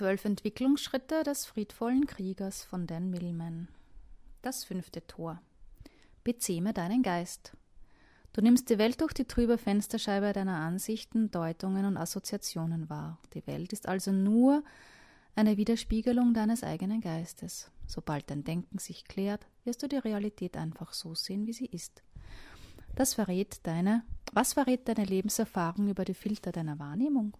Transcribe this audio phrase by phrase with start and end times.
[0.00, 3.68] Zwölf Entwicklungsschritte des friedvollen Kriegers von Dan Millman.
[4.40, 5.42] Das fünfte Tor.
[6.24, 7.52] Bezähme deinen Geist.
[8.32, 13.18] Du nimmst die Welt durch die trübe Fensterscheibe deiner Ansichten, Deutungen und Assoziationen wahr.
[13.34, 14.64] Die Welt ist also nur
[15.36, 17.70] eine Widerspiegelung deines eigenen Geistes.
[17.86, 22.02] Sobald dein Denken sich klärt, wirst du die Realität einfach so sehen, wie sie ist.
[22.94, 27.36] Das verrät deine, was verrät deine Lebenserfahrung über die Filter deiner Wahrnehmung?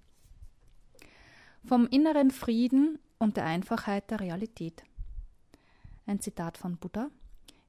[1.64, 4.82] Vom inneren Frieden und der Einfachheit der Realität.
[6.06, 7.10] Ein Zitat von Buddha.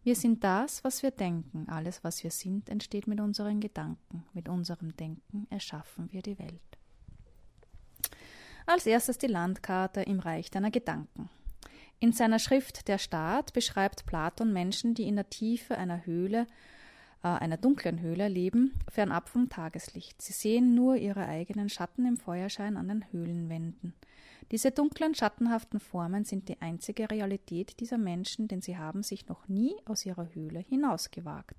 [0.03, 1.67] Wir sind das, was wir denken.
[1.69, 4.23] Alles, was wir sind, entsteht mit unseren Gedanken.
[4.33, 6.59] Mit unserem Denken erschaffen wir die Welt.
[8.65, 11.29] Als erstes die Landkarte im Reich deiner Gedanken.
[11.99, 16.47] In seiner Schrift Der Staat beschreibt Platon Menschen, die in der Tiefe einer Höhle
[17.27, 20.21] einer dunklen Höhle leben, fernab vom Tageslicht.
[20.21, 23.93] Sie sehen nur ihre eigenen Schatten im Feuerschein an den Höhlenwänden.
[24.51, 29.47] Diese dunklen, schattenhaften Formen sind die einzige Realität dieser Menschen, denn sie haben sich noch
[29.47, 31.55] nie aus ihrer Höhle hinausgewagt.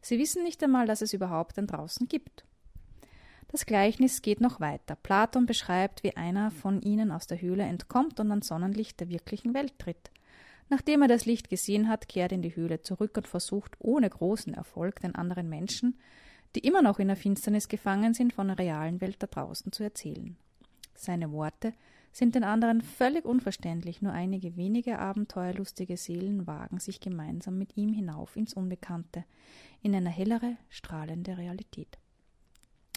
[0.00, 2.44] Sie wissen nicht einmal, dass es überhaupt ein Draußen gibt.
[3.48, 4.96] Das Gleichnis geht noch weiter.
[4.96, 9.52] Platon beschreibt, wie einer von ihnen aus der Höhle entkommt und ans Sonnenlicht der wirklichen
[9.52, 10.10] Welt tritt.
[10.72, 14.08] Nachdem er das Licht gesehen hat, kehrt er in die Höhle zurück und versucht ohne
[14.08, 15.98] großen Erfolg den anderen Menschen,
[16.54, 19.82] die immer noch in der Finsternis gefangen sind, von der realen Welt da draußen zu
[19.82, 20.34] erzählen.
[20.94, 21.74] Seine Worte
[22.10, 27.92] sind den anderen völlig unverständlich, nur einige wenige abenteuerlustige Seelen wagen sich gemeinsam mit ihm
[27.92, 29.26] hinauf ins Unbekannte,
[29.82, 31.98] in eine hellere, strahlende Realität.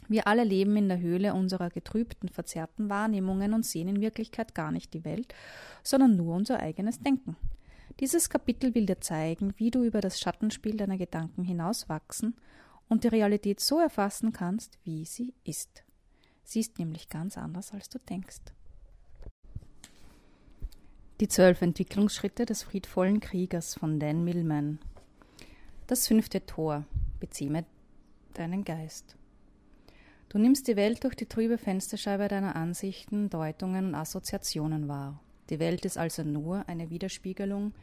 [0.07, 4.71] Wir alle leben in der Höhle unserer getrübten, verzerrten Wahrnehmungen und sehen in Wirklichkeit gar
[4.71, 5.35] nicht die Welt,
[5.83, 7.35] sondern nur unser eigenes Denken.
[8.01, 12.35] Dieses Kapitel will dir zeigen, wie du über das Schattenspiel deiner Gedanken hinauswachsen
[12.89, 15.83] und die Realität so erfassen kannst, wie sie ist.
[16.43, 18.41] Sie ist nämlich ganz anders, als du denkst.
[21.21, 24.79] Die zwölf Entwicklungsschritte des friedvollen Kriegers von Dan Millman.
[25.87, 26.85] Das fünfte Tor.
[27.21, 27.63] Bezähme
[28.33, 29.15] deinen Geist.
[30.27, 35.21] Du nimmst die Welt durch die trübe Fensterscheibe deiner Ansichten, Deutungen und Assoziationen wahr.
[35.49, 37.73] Die Welt ist also nur eine Widerspiegelung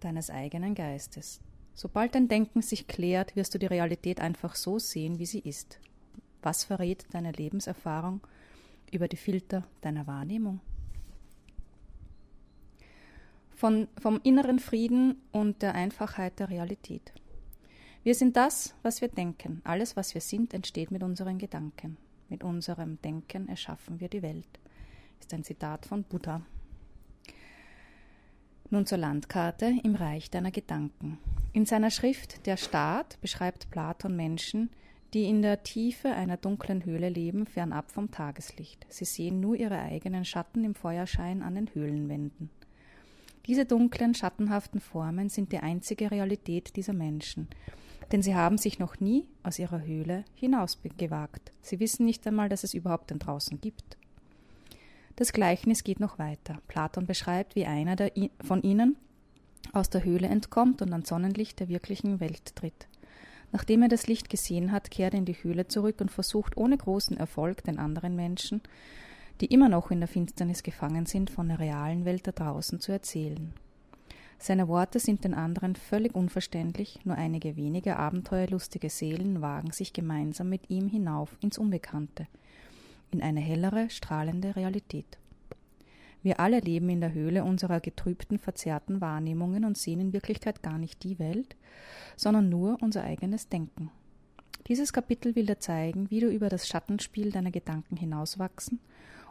[0.00, 1.40] deines eigenen Geistes.
[1.74, 5.78] Sobald dein Denken sich klärt, wirst du die Realität einfach so sehen, wie sie ist.
[6.42, 8.20] Was verrät deine Lebenserfahrung
[8.92, 10.60] über die Filter deiner Wahrnehmung?
[13.56, 17.12] Von, vom inneren Frieden und der Einfachheit der Realität.
[18.04, 19.60] Wir sind das, was wir denken.
[19.64, 21.96] Alles, was wir sind, entsteht mit unseren Gedanken.
[22.28, 24.60] Mit unserem Denken erschaffen wir die Welt.
[25.20, 26.42] Ist ein Zitat von Buddha.
[28.70, 31.18] Nun zur Landkarte im Reich deiner Gedanken.
[31.52, 34.70] In seiner Schrift Der Staat beschreibt Platon Menschen,
[35.14, 38.84] die in der Tiefe einer dunklen Höhle leben, fernab vom Tageslicht.
[38.88, 42.50] Sie sehen nur ihre eigenen Schatten im Feuerschein an den Höhlenwänden.
[43.46, 47.46] Diese dunklen, schattenhaften Formen sind die einzige Realität dieser Menschen,
[48.10, 51.52] denn sie haben sich noch nie aus ihrer Höhle hinausgewagt.
[51.62, 53.96] Sie wissen nicht einmal, dass es überhaupt ein Draußen gibt.
[55.16, 56.58] Das Gleichnis geht noch weiter.
[56.68, 57.96] Platon beschreibt, wie einer
[58.42, 58.96] von ihnen
[59.72, 62.86] aus der Höhle entkommt und ans Sonnenlicht der wirklichen Welt tritt.
[63.50, 66.76] Nachdem er das Licht gesehen hat, kehrt er in die Höhle zurück und versucht ohne
[66.76, 68.60] großen Erfolg den anderen Menschen,
[69.40, 72.92] die immer noch in der Finsternis gefangen sind, von der realen Welt da draußen zu
[72.92, 73.54] erzählen.
[74.38, 80.50] Seine Worte sind den anderen völlig unverständlich, nur einige wenige abenteuerlustige Seelen wagen sich gemeinsam
[80.50, 82.26] mit ihm hinauf ins Unbekannte–
[83.10, 85.18] in eine hellere, strahlende Realität.
[86.22, 90.76] Wir alle leben in der Höhle unserer getrübten, verzerrten Wahrnehmungen und sehen in Wirklichkeit gar
[90.76, 91.54] nicht die Welt,
[92.16, 93.90] sondern nur unser eigenes Denken.
[94.66, 98.80] Dieses Kapitel will dir zeigen, wie du über das Schattenspiel deiner Gedanken hinauswachsen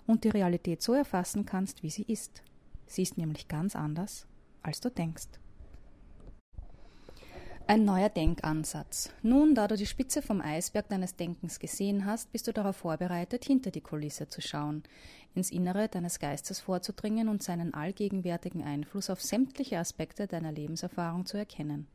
[0.08, 2.44] und die Realität so erfassen kannst, wie sie ist.
[2.88, 4.28] Sie ist nämlich ganz anders,
[4.62, 5.28] als du denkst.
[7.68, 9.10] Ein neuer Denkansatz.
[9.24, 13.44] Nun, da du die Spitze vom Eisberg deines Denkens gesehen hast, bist du darauf vorbereitet,
[13.44, 14.84] hinter die Kulisse zu schauen,
[15.34, 21.38] ins Innere deines Geistes vorzudringen und seinen allgegenwärtigen Einfluss auf sämtliche Aspekte deiner Lebenserfahrung zu
[21.38, 21.88] erkennen.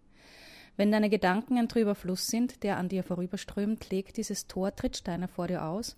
[0.76, 5.28] Wenn deine Gedanken ein trüber Fluss sind, der an dir vorüberströmt, legt dieses Tor Trittsteine
[5.28, 5.96] vor dir aus,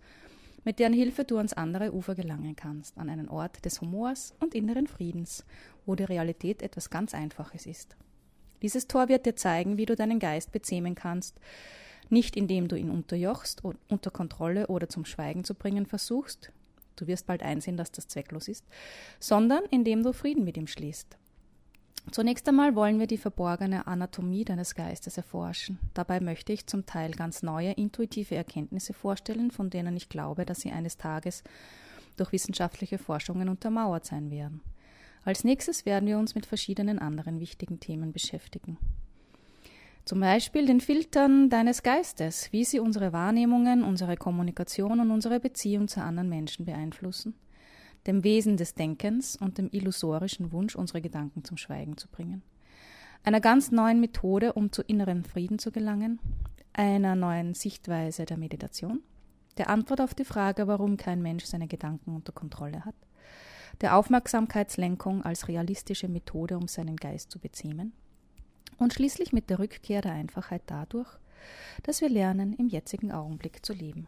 [0.65, 4.55] mit deren Hilfe du ans andere Ufer gelangen kannst, an einen Ort des Humors und
[4.55, 5.47] inneren Friedens,
[5.87, 7.97] wo die Realität etwas ganz Einfaches ist.
[8.63, 11.39] Dieses Tor wird dir zeigen, wie du deinen Geist bezähmen kannst,
[12.09, 16.53] nicht indem du ihn unterjochst, unter Kontrolle oder zum Schweigen zu bringen versuchst,
[16.97, 18.65] du wirst bald einsehen, dass das zwecklos ist,
[19.19, 21.17] sondern indem du Frieden mit ihm schließt.
[22.11, 25.79] Zunächst einmal wollen wir die verborgene Anatomie deines Geistes erforschen.
[25.95, 30.61] Dabei möchte ich zum Teil ganz neue intuitive Erkenntnisse vorstellen, von denen ich glaube, dass
[30.61, 31.45] sie eines Tages
[32.17, 34.61] durch wissenschaftliche Forschungen untermauert sein werden.
[35.25, 38.79] Als nächstes werden wir uns mit verschiedenen anderen wichtigen Themen beschäftigen.
[40.05, 45.87] Zum Beispiel den Filtern deines Geistes, wie sie unsere Wahrnehmungen, unsere Kommunikation und unsere Beziehung
[45.87, 47.35] zu anderen Menschen beeinflussen,
[48.09, 52.43] dem Wesen des Denkens und dem illusorischen Wunsch, unsere Gedanken zum Schweigen zu bringen,
[53.23, 56.19] einer ganz neuen Methode, um zu innerem Frieden zu gelangen,
[56.73, 59.03] einer neuen Sichtweise der Meditation,
[59.57, 62.97] der Antwort auf die Frage, warum kein Mensch seine Gedanken unter Kontrolle hat,
[63.81, 67.93] der Aufmerksamkeitslenkung als realistische Methode, um seinen Geist zu bezähmen,
[68.79, 71.09] und schließlich mit der Rückkehr der Einfachheit dadurch,
[71.83, 74.07] dass wir lernen, im jetzigen Augenblick zu leben.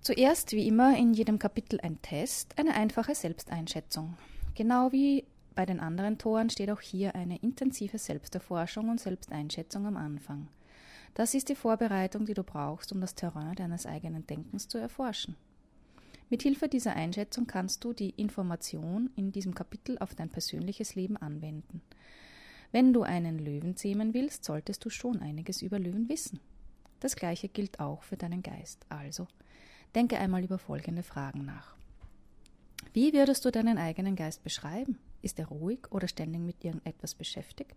[0.00, 4.16] Zuerst, wie immer, in jedem Kapitel ein Test, eine einfache Selbsteinschätzung.
[4.54, 5.24] Genau wie
[5.54, 10.48] bei den anderen Toren steht auch hier eine intensive Selbsterforschung und Selbsteinschätzung am Anfang.
[11.14, 15.36] Das ist die Vorbereitung, die du brauchst, um das Terrain deines eigenen Denkens zu erforschen.
[16.30, 21.16] Mit Hilfe dieser Einschätzung kannst du die Information in diesem Kapitel auf dein persönliches Leben
[21.16, 21.80] anwenden.
[22.70, 26.38] Wenn du einen Löwen zähmen willst, solltest du schon einiges über Löwen wissen.
[27.00, 28.84] Das gleiche gilt auch für deinen Geist.
[28.90, 29.26] Also,
[29.94, 31.74] denke einmal über folgende Fragen nach.
[32.92, 34.98] Wie würdest du deinen eigenen Geist beschreiben?
[35.22, 37.76] Ist er ruhig oder ständig mit irgendetwas beschäftigt?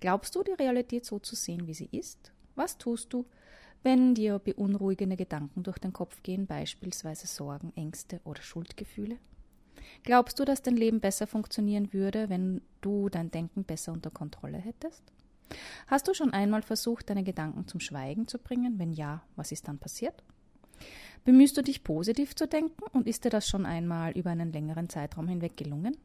[0.00, 2.32] Glaubst du, die Realität so zu sehen, wie sie ist?
[2.56, 3.24] Was tust du,
[3.82, 9.16] wenn dir beunruhigende Gedanken durch den Kopf gehen, beispielsweise Sorgen, Ängste oder Schuldgefühle?
[10.02, 14.58] Glaubst du, dass dein Leben besser funktionieren würde, wenn du dein Denken besser unter Kontrolle
[14.58, 15.02] hättest?
[15.86, 18.78] Hast du schon einmal versucht, deine Gedanken zum Schweigen zu bringen?
[18.78, 20.22] Wenn ja, was ist dann passiert?
[21.24, 24.88] Bemühst du dich positiv zu denken und ist dir das schon einmal über einen längeren
[24.88, 25.96] Zeitraum hinweg gelungen?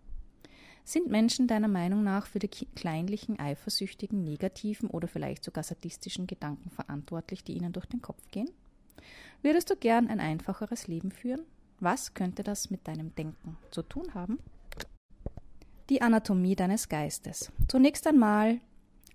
[0.87, 6.69] Sind Menschen deiner Meinung nach für die kleinlichen, eifersüchtigen, negativen oder vielleicht sogar sadistischen Gedanken
[6.69, 8.51] verantwortlich, die ihnen durch den Kopf gehen?
[9.41, 11.41] Würdest du gern ein einfacheres Leben führen?
[11.79, 14.37] Was könnte das mit deinem Denken zu tun haben?
[15.89, 17.51] Die Anatomie deines Geistes.
[17.67, 18.59] Zunächst einmal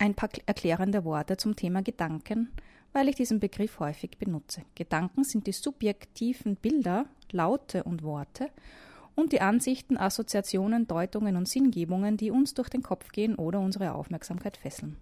[0.01, 2.51] ein paar erklärende Worte zum Thema Gedanken,
[2.93, 4.63] weil ich diesen Begriff häufig benutze.
[4.75, 8.51] Gedanken sind die subjektiven Bilder, Laute und Worte
[9.21, 13.95] und die Ansichten, Assoziationen, Deutungen und Sinngebungen, die uns durch den Kopf gehen oder unsere
[13.95, 14.97] Aufmerksamkeit fesseln.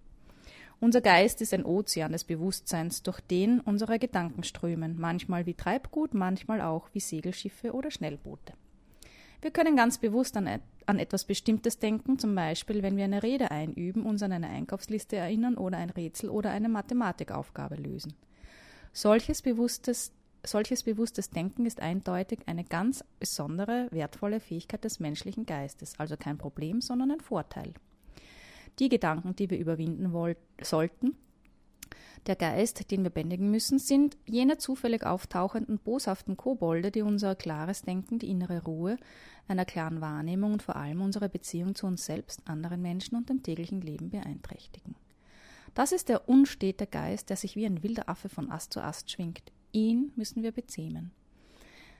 [0.81, 6.13] Unser Geist ist ein Ozean des Bewusstseins, durch den unsere Gedanken strömen, manchmal wie Treibgut,
[6.13, 8.53] manchmal auch wie Segelschiffe oder Schnellboote.
[9.41, 13.51] Wir können ganz bewusst an, an etwas Bestimmtes denken, zum Beispiel wenn wir eine Rede
[13.51, 18.13] einüben, uns an eine Einkaufsliste erinnern oder ein Rätsel oder eine Mathematikaufgabe lösen.
[18.91, 20.11] Solches bewusstes,
[20.45, 26.37] solches bewusstes Denken ist eindeutig eine ganz besondere, wertvolle Fähigkeit des menschlichen Geistes, also kein
[26.37, 27.73] Problem, sondern ein Vorteil
[28.79, 31.15] die Gedanken, die wir überwinden sollten.
[32.27, 37.81] Der Geist, den wir bändigen müssen, sind jene zufällig auftauchenden, boshaften Kobolde, die unser klares
[37.81, 38.97] Denken, die innere Ruhe
[39.47, 43.41] einer klaren Wahrnehmung und vor allem unsere Beziehung zu uns selbst, anderen Menschen und dem
[43.41, 44.95] täglichen Leben beeinträchtigen.
[45.73, 49.09] Das ist der unstete Geist, der sich wie ein wilder Affe von Ast zu Ast
[49.09, 49.51] schwingt.
[49.71, 51.11] Ihn müssen wir bezähmen.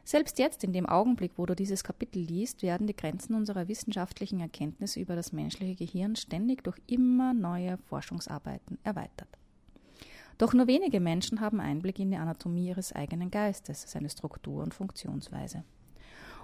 [0.04, 4.40] Selbst jetzt, in dem Augenblick, wo du dieses Kapitel liest, werden die Grenzen unserer wissenschaftlichen
[4.40, 9.30] Erkenntnisse über das menschliche Gehirn ständig durch immer neue Forschungsarbeiten erweitert.
[10.40, 14.73] Doch nur wenige Menschen haben Einblick in die Anatomie ihres eigenen Geistes, seine Struktur und
[14.73, 15.64] Funktionsweise.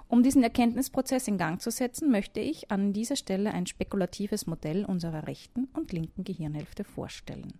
[0.07, 4.85] Um diesen Erkenntnisprozess in Gang zu setzen, möchte ich an dieser Stelle ein spekulatives Modell
[4.85, 7.53] unserer rechten und linken Gehirnhälfte vorstellen.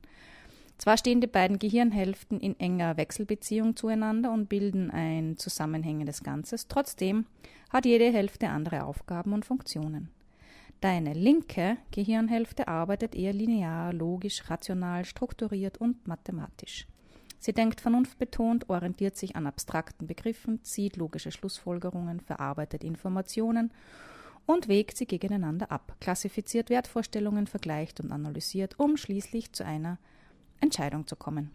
[0.77, 7.25] Zwar stehen die beiden Gehirnhälften in enger Wechselbeziehung zueinander und bilden ein zusammenhängendes Ganzes, trotzdem
[7.69, 10.09] hat jede Hälfte andere Aufgaben und Funktionen.
[10.81, 16.85] Deine linke Gehirnhälfte arbeitet eher linear, logisch, rational, strukturiert und mathematisch.
[17.39, 23.71] Sie denkt vernunftbetont, orientiert sich an abstrakten Begriffen, zieht logische Schlussfolgerungen, verarbeitet Informationen
[24.45, 29.97] und wägt sie gegeneinander ab, klassifiziert Wertvorstellungen, vergleicht und analysiert, um schließlich zu einer
[30.61, 31.51] Entscheidung zu kommen.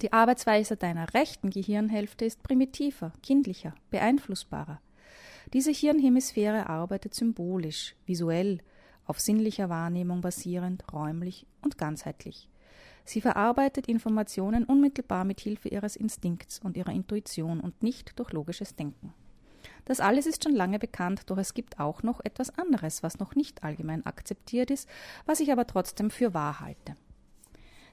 [0.00, 4.80] Die Arbeitsweise deiner rechten Gehirnhälfte ist primitiver, kindlicher, beeinflussbarer.
[5.52, 8.58] Diese Hirnhemisphäre arbeitet symbolisch, visuell,
[9.04, 12.48] auf sinnlicher Wahrnehmung basierend, räumlich und ganzheitlich.
[13.04, 18.76] Sie verarbeitet Informationen unmittelbar mit Hilfe ihres Instinkts und ihrer Intuition und nicht durch logisches
[18.76, 19.12] Denken.
[19.84, 23.34] Das alles ist schon lange bekannt, doch es gibt auch noch etwas anderes, was noch
[23.34, 24.88] nicht allgemein akzeptiert ist,
[25.26, 26.96] was ich aber trotzdem für wahr halte.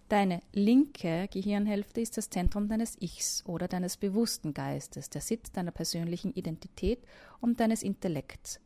[0.10, 5.70] Deine linke Gehirnhälfte ist das Zentrum deines Ichs oder deines bewussten Geistes, der Sitz deiner
[5.70, 7.06] persönlichen Identität
[7.42, 8.60] und deines Intellekts.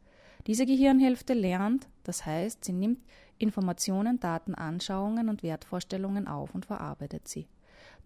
[0.48, 3.02] Diese Gehirnhälfte lernt, das heißt, sie nimmt
[3.40, 7.50] Informationen, Daten, Anschauungen und Wertvorstellungen auf und verarbeitet sie.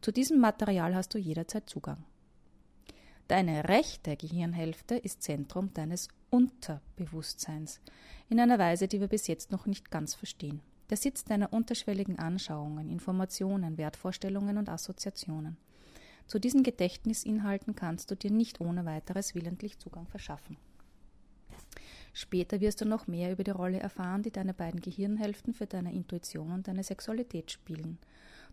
[0.01, 2.03] Zu diesem Material hast du jederzeit Zugang.
[3.27, 7.81] Deine rechte Gehirnhälfte ist Zentrum deines Unterbewusstseins,
[8.29, 10.61] in einer Weise, die wir bis jetzt noch nicht ganz verstehen.
[10.89, 15.57] Der Sitz deiner unterschwelligen Anschauungen, Informationen, Wertvorstellungen und Assoziationen.
[16.27, 20.57] Zu diesen Gedächtnisinhalten kannst du dir nicht ohne weiteres willentlich Zugang verschaffen.
[22.13, 25.93] Später wirst du noch mehr über die Rolle erfahren, die deine beiden Gehirnhälften für deine
[25.93, 27.99] Intuition und deine Sexualität spielen.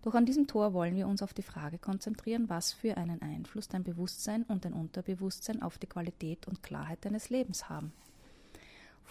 [0.02, 3.68] Doch an diesem Tor wollen wir uns auf die Frage konzentrieren, was für einen Einfluss
[3.68, 7.92] dein Bewusstsein und dein Unterbewusstsein auf die Qualität und Klarheit deines Lebens haben.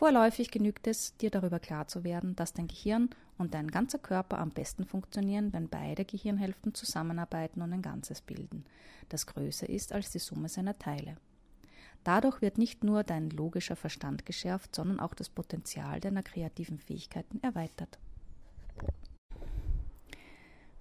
[0.03, 4.37] Vorläufig genügt es, dir darüber klar zu werden, dass dein Gehirn und dein ganzer Körper
[4.37, 8.65] am besten funktionieren, wenn beide Gehirnhälften zusammenarbeiten und ein Ganzes bilden,
[9.07, 11.15] das größer ist als die Summe seiner Teile.
[12.03, 17.41] Dadurch wird nicht nur dein logischer Verstand geschärft, sondern auch das Potenzial deiner kreativen Fähigkeiten
[17.41, 17.97] erweitert.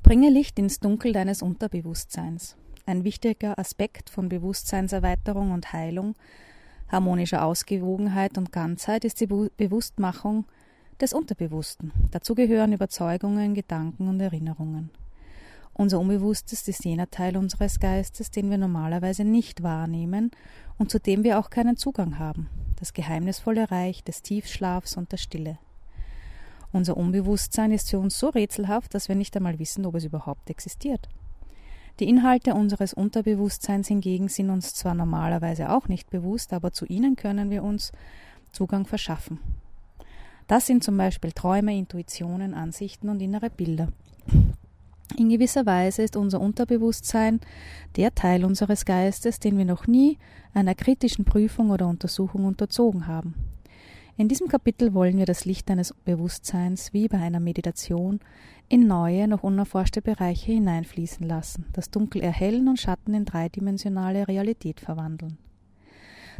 [0.02, 2.56] Bringe Licht ins Dunkel deines Unterbewusstseins.
[2.86, 6.16] Ein wichtiger Aspekt von Bewusstseinserweiterung und Heilung,
[6.92, 10.44] harmonischer Ausgewogenheit und Ganzheit ist die Bewusstmachung
[11.00, 11.90] des Unterbewussten.
[12.10, 14.90] Dazu gehören Überzeugungen, Gedanken und Erinnerungen.
[15.74, 20.30] Unser Unbewusstes ist jener Teil unseres Geistes, den wir normalerweise nicht wahrnehmen
[20.76, 25.16] und zu dem wir auch keinen Zugang haben, das geheimnisvolle Reich des Tiefschlafs und der
[25.16, 25.58] Stille.
[26.72, 30.50] Unser Unbewusstsein ist für uns so rätselhaft, dass wir nicht einmal wissen, ob es überhaupt
[30.50, 31.08] existiert.
[32.00, 37.16] Die Inhalte unseres Unterbewusstseins hingegen sind uns zwar normalerweise auch nicht bewusst, aber zu ihnen
[37.16, 37.92] können wir uns
[38.50, 39.38] Zugang verschaffen.
[40.46, 43.88] Das sind zum Beispiel Träume, Intuitionen, Ansichten und innere Bilder.
[45.16, 47.40] In gewisser Weise ist unser Unterbewusstsein
[47.96, 50.18] der Teil unseres Geistes, den wir noch nie
[50.54, 53.34] einer kritischen Prüfung oder Untersuchung unterzogen haben.
[54.18, 58.20] In diesem Kapitel wollen wir das Licht deines Bewusstseins wie bei einer Meditation
[58.68, 64.80] in neue, noch unerforschte Bereiche hineinfließen lassen, das Dunkel erhellen und Schatten in dreidimensionale Realität
[64.80, 65.38] verwandeln.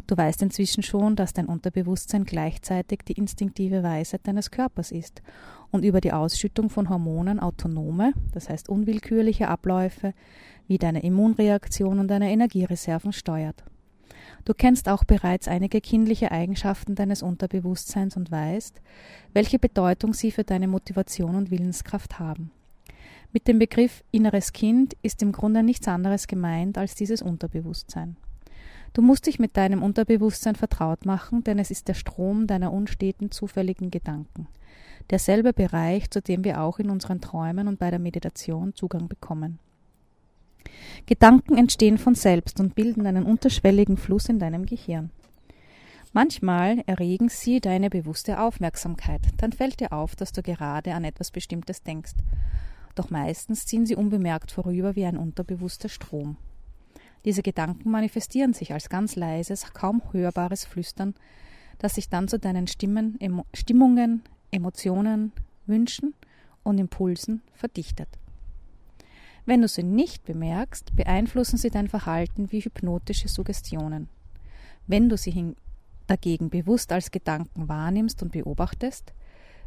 [0.05, 5.23] Du weißt inzwischen schon, dass dein Unterbewusstsein gleichzeitig die instinktive Weisheit deines Körpers ist
[5.71, 10.13] und über die Ausschüttung von Hormonen autonome, das heißt unwillkürliche Abläufe
[10.67, 13.63] wie deine Immunreaktion und deine Energiereserven steuert.
[14.45, 18.81] Du kennst auch bereits einige kindliche Eigenschaften deines Unterbewusstseins und weißt,
[19.33, 22.51] welche Bedeutung sie für deine Motivation und Willenskraft haben.
[23.31, 28.17] Mit dem Begriff inneres Kind ist im Grunde nichts anderes gemeint als dieses Unterbewusstsein.
[28.93, 33.31] Du musst dich mit deinem Unterbewusstsein vertraut machen, denn es ist der Strom deiner unsteten,
[33.31, 34.47] zufälligen Gedanken.
[35.09, 39.57] Derselbe Bereich, zu dem wir auch in unseren Träumen und bei der Meditation Zugang bekommen.
[41.05, 45.11] Gedanken entstehen von selbst und bilden einen unterschwelligen Fluss in deinem Gehirn.
[46.13, 51.31] Manchmal erregen sie deine bewusste Aufmerksamkeit, dann fällt dir auf, dass du gerade an etwas
[51.31, 52.13] Bestimmtes denkst.
[52.95, 56.37] Doch meistens ziehen sie unbemerkt vorüber wie ein unterbewusster Strom.
[57.25, 61.15] Diese Gedanken manifestieren sich als ganz leises, kaum hörbares Flüstern,
[61.79, 65.31] das sich dann zu deinen Stimmen, Emo Stimmungen, Emotionen,
[65.65, 66.13] Wünschen
[66.63, 68.09] und Impulsen verdichtet.
[69.45, 74.09] Wenn du sie nicht bemerkst, beeinflussen sie dein Verhalten wie hypnotische Suggestionen.
[74.87, 75.55] Wenn du sie
[76.07, 79.13] dagegen bewusst als Gedanken wahrnimmst und beobachtest,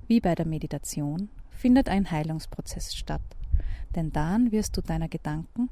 [0.06, 3.22] wie bei der Meditation, findet ein Heilungsprozess statt.
[3.94, 5.68] Denn dann wirst du deiner Gedanken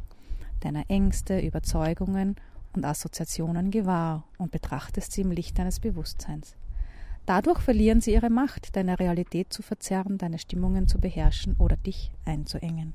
[0.65, 2.37] deiner Ängste, Überzeugungen
[2.73, 6.57] und Assoziationen gewahr und betrachtest sie im Licht deines Bewusstseins.
[7.27, 12.13] Dadurch verlieren sie ihre Macht, deine Realität zu verzerren, deine Stimmungen zu beherrschen oder dich
[12.25, 12.95] einzuengen.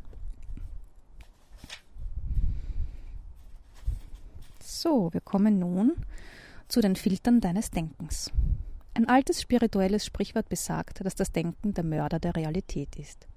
[4.82, 5.92] So, wir kommen nun
[6.70, 8.32] zu den Filtern deines Denkens.
[8.94, 13.28] Ein altes spirituelles Sprichwort besagt, dass das Denken der Mörder der Realität ist.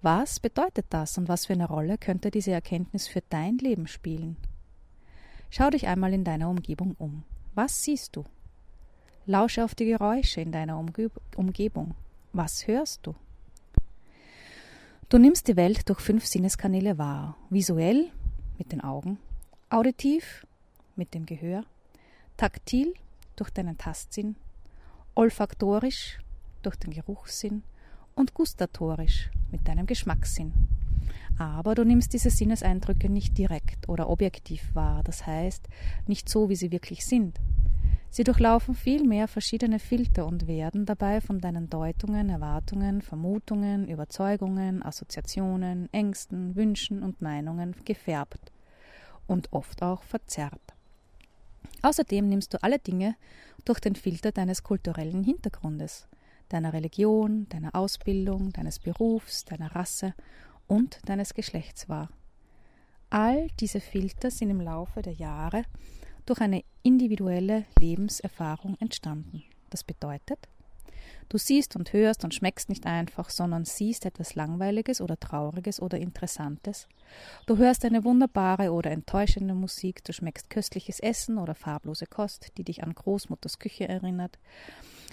[0.00, 4.36] Was bedeutet das und was für eine Rolle könnte diese Erkenntnis für dein Leben spielen?
[5.50, 7.24] Schau dich einmal in deiner Umgebung um.
[7.56, 8.24] Was siehst du?
[9.26, 11.96] Lausche auf die Geräusche in deiner Umge Umgebung.
[12.32, 13.16] Was hörst du?
[15.08, 17.36] Du nimmst die Welt durch fünf Sinneskanäle wahr.
[17.50, 18.12] Visuell
[18.56, 19.18] mit den Augen,
[19.70, 20.46] auditiv
[20.96, 21.64] mit dem Gehör,
[22.36, 22.94] taktil
[23.36, 24.36] durch deinen Tastsinn,
[25.14, 26.18] olfaktorisch
[26.62, 27.62] durch den Geruchssinn.
[28.16, 30.52] Und gustatorisch mit deinem Geschmackssinn.
[31.36, 35.68] Aber du nimmst diese Sinneseindrücke nicht direkt oder objektiv wahr, das heißt
[36.06, 37.40] nicht so, wie sie wirklich sind.
[38.10, 45.92] Sie durchlaufen vielmehr verschiedene Filter und werden dabei von deinen Deutungen, Erwartungen, Vermutungen, Überzeugungen, Assoziationen,
[45.92, 48.52] Ängsten, Wünschen und Meinungen gefärbt
[49.26, 50.74] und oft auch verzerrt.
[51.82, 53.16] Außerdem nimmst du alle Dinge
[53.64, 56.08] durch den Filter deines kulturellen Hintergrundes,
[56.48, 60.14] deiner Religion, deiner Ausbildung, deines Berufs, deiner Rasse
[60.66, 62.08] und deines Geschlechts wahr.
[63.10, 65.64] All diese Filter sind im Laufe der Jahre
[66.26, 69.44] durch eine individuelle Lebenserfahrung entstanden.
[69.70, 70.48] Das bedeutet,
[71.28, 75.98] du siehst und hörst und schmeckst nicht einfach, sondern siehst etwas Langweiliges oder Trauriges oder
[75.98, 76.88] Interessantes.
[77.46, 82.64] Du hörst eine wunderbare oder enttäuschende Musik, du schmeckst köstliches Essen oder farblose Kost, die
[82.64, 84.38] dich an Großmutters Küche erinnert.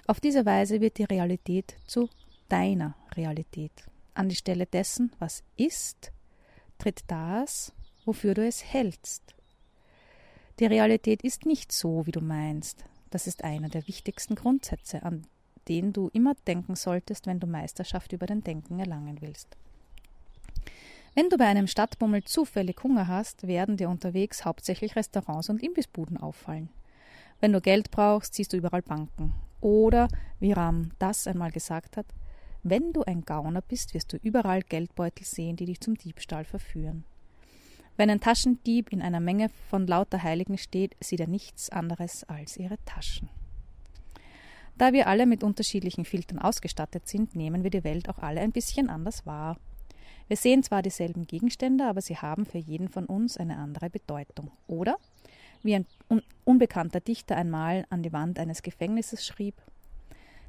[0.07, 2.09] Auf diese Weise wird die Realität zu
[2.49, 3.71] deiner Realität.
[4.13, 6.11] An die Stelle dessen, was ist,
[6.77, 7.73] tritt das,
[8.05, 9.35] wofür du es hältst.
[10.59, 12.83] Die Realität ist nicht so, wie du meinst.
[13.09, 15.25] Das ist einer der wichtigsten Grundsätze, an
[15.67, 19.55] den du immer denken solltest, wenn du Meisterschaft über dein Denken erlangen willst.
[21.13, 26.17] Wenn du bei einem Stadtbummel zufällig Hunger hast, werden dir unterwegs hauptsächlich Restaurants und Imbissbuden
[26.17, 26.69] auffallen.
[27.41, 29.33] Wenn du Geld brauchst, siehst du überall Banken.
[29.59, 30.07] Oder,
[30.39, 32.05] wie Ram das einmal gesagt hat,
[32.63, 37.03] wenn du ein Gauner bist, wirst du überall Geldbeutel sehen, die dich zum Diebstahl verführen.
[37.97, 42.57] Wenn ein Taschendieb in einer Menge von lauter Heiligen steht, sieht er nichts anderes als
[42.57, 43.29] ihre Taschen.
[44.77, 48.51] Da wir alle mit unterschiedlichen Filtern ausgestattet sind, nehmen wir die Welt auch alle ein
[48.51, 49.57] bisschen anders wahr.
[50.27, 54.51] Wir sehen zwar dieselben Gegenstände, aber sie haben für jeden von uns eine andere Bedeutung.
[54.67, 54.97] Oder,
[55.61, 59.61] wie ein un unbekannter Dichter einmal an die Wand eines Gefängnisses schrieb,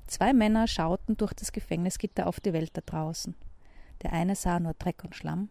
[0.06, 3.34] zwei Männer schauten durch das Gefängnisgitter auf die Welt da draußen.
[4.02, 5.48] Der eine sah nur Dreck und Schlamm,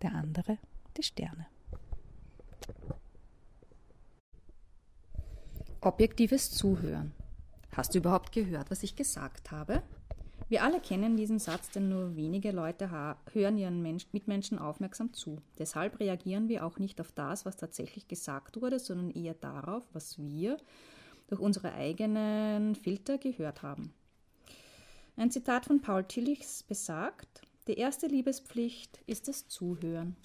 [0.00, 0.58] der andere
[0.96, 1.46] die Sterne.
[5.80, 7.12] Objektives Zuhören.
[7.74, 9.82] Hast du überhaupt gehört, was ich gesagt habe?
[10.50, 12.90] Wir alle kennen diesen Satz, denn nur wenige Leute
[13.32, 15.38] hören ihren Mensch Mitmenschen aufmerksam zu.
[15.58, 20.18] Deshalb reagieren wir auch nicht auf das, was tatsächlich gesagt wurde, sondern eher darauf, was
[20.18, 20.58] wir
[21.28, 23.94] durch unsere eigenen Filter gehört haben.
[25.16, 30.16] Ein Zitat von Paul Tillichs besagt, die erste Liebespflicht ist das Zuhören.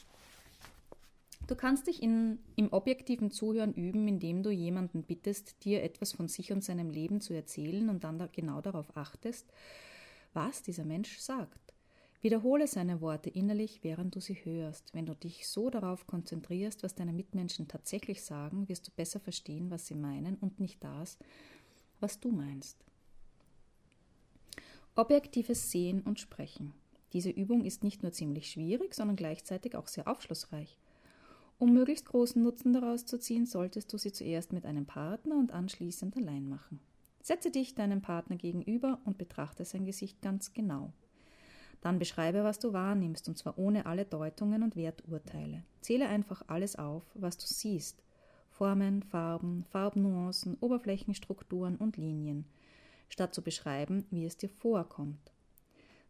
[1.45, 6.27] Du kannst dich in, im objektiven Zuhören üben, indem du jemanden bittest, dir etwas von
[6.27, 9.51] sich und seinem Leben zu erzählen und dann da genau darauf achtest,
[10.33, 11.73] was dieser Mensch sagt.
[12.21, 14.93] Wiederhole seine Worte innerlich, während du sie hörst.
[14.93, 19.69] Wenn du dich so darauf konzentrierst, was deine Mitmenschen tatsächlich sagen, wirst du besser verstehen,
[19.69, 21.17] was sie meinen und nicht das,
[21.99, 22.83] was du meinst.
[24.95, 26.73] Objektives Sehen und Sprechen.
[27.13, 30.79] Diese Übung ist nicht nur ziemlich schwierig, sondern gleichzeitig auch sehr aufschlussreich.
[31.59, 35.51] Um möglichst großen Nutzen daraus zu ziehen, solltest du sie zuerst mit einem Partner und
[35.51, 36.79] anschließend allein machen.
[37.21, 40.93] Setze dich deinem Partner gegenüber und betrachte sein Gesicht ganz genau.
[41.81, 45.63] Dann beschreibe, was du wahrnimmst, und zwar ohne alle Deutungen und Werturteile.
[45.81, 48.03] Zähle einfach alles auf, was du siehst.
[48.49, 52.45] Formen, Farben, Farbnuancen, Oberflächenstrukturen und Linien,
[53.09, 55.31] statt zu beschreiben, wie es dir vorkommt.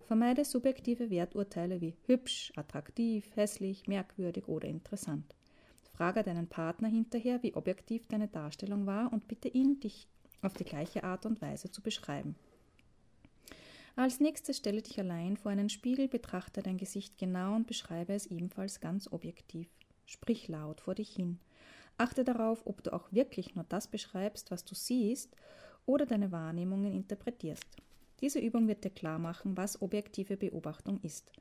[0.07, 5.35] Vermeide subjektive Werturteile wie hübsch, attraktiv, hässlich, merkwürdig oder interessant.
[5.91, 10.07] Frage deinen Partner hinterher, wie objektiv deine Darstellung war und bitte ihn, dich
[10.41, 12.37] auf die gleiche Art und Weise zu beschreiben.
[13.97, 18.27] Als nächstes stelle dich allein vor einen Spiegel, betrachte dein Gesicht genau und beschreibe es
[18.27, 19.67] ebenfalls ganz objektiv.
[20.05, 21.37] Sprich laut vor dich hin.
[21.97, 25.35] Achte darauf, ob du auch wirklich nur das beschreibst, was du siehst,
[25.85, 27.65] oder deine Wahrnehmungen interpretierst.
[28.21, 31.31] Diese Übung wird dir klar machen, was objektive Beobachtung ist.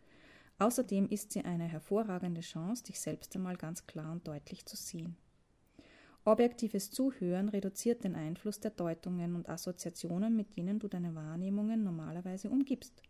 [0.59, 5.17] Außerdem ist sie eine hervorragende Chance, dich selbst einmal ganz klar und deutlich zu sehen.
[6.25, 12.51] Objektives Zuhören reduziert den Einfluss der Deutungen und Assoziationen, mit denen du deine Wahrnehmungen normalerweise
[12.51, 13.03] umgibst,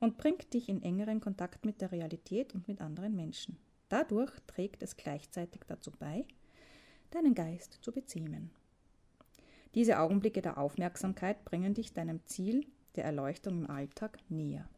[0.00, 3.58] und bringt dich in engeren Kontakt mit der Realität und mit anderen Menschen.
[3.88, 6.24] Dadurch trägt es gleichzeitig dazu bei,
[7.10, 8.50] deinen Geist zu bezähmen.
[9.74, 14.68] Diese Augenblicke der Aufmerksamkeit bringen dich deinem Ziel der Erleuchtung im Alltag näher.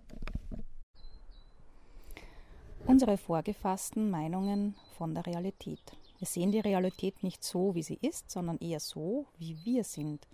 [2.86, 5.80] Unsere vorgefassten Meinungen von der Realität.
[6.18, 10.26] Wir sehen die Realität nicht so, wie sie ist, sondern eher so, wie wir sind,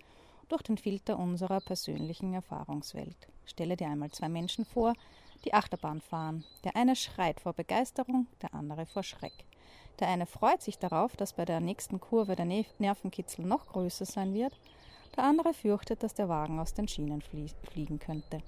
[0.49, 3.27] durch den Filter unserer persönlichen Erfahrungswelt.
[3.45, 4.93] Stelle dir einmal zwei Menschen vor,
[5.45, 6.43] die Achterbahn fahren.
[6.63, 9.45] Der eine schreit vor Begeisterung, der andere vor Schreck.
[9.99, 14.33] Der eine freut sich darauf, dass bei der nächsten Kurve der Nervenkitzel noch größer sein
[14.33, 14.53] wird,
[15.15, 18.41] der andere fürchtet, dass der Wagen aus den Schienen fliegen könnte.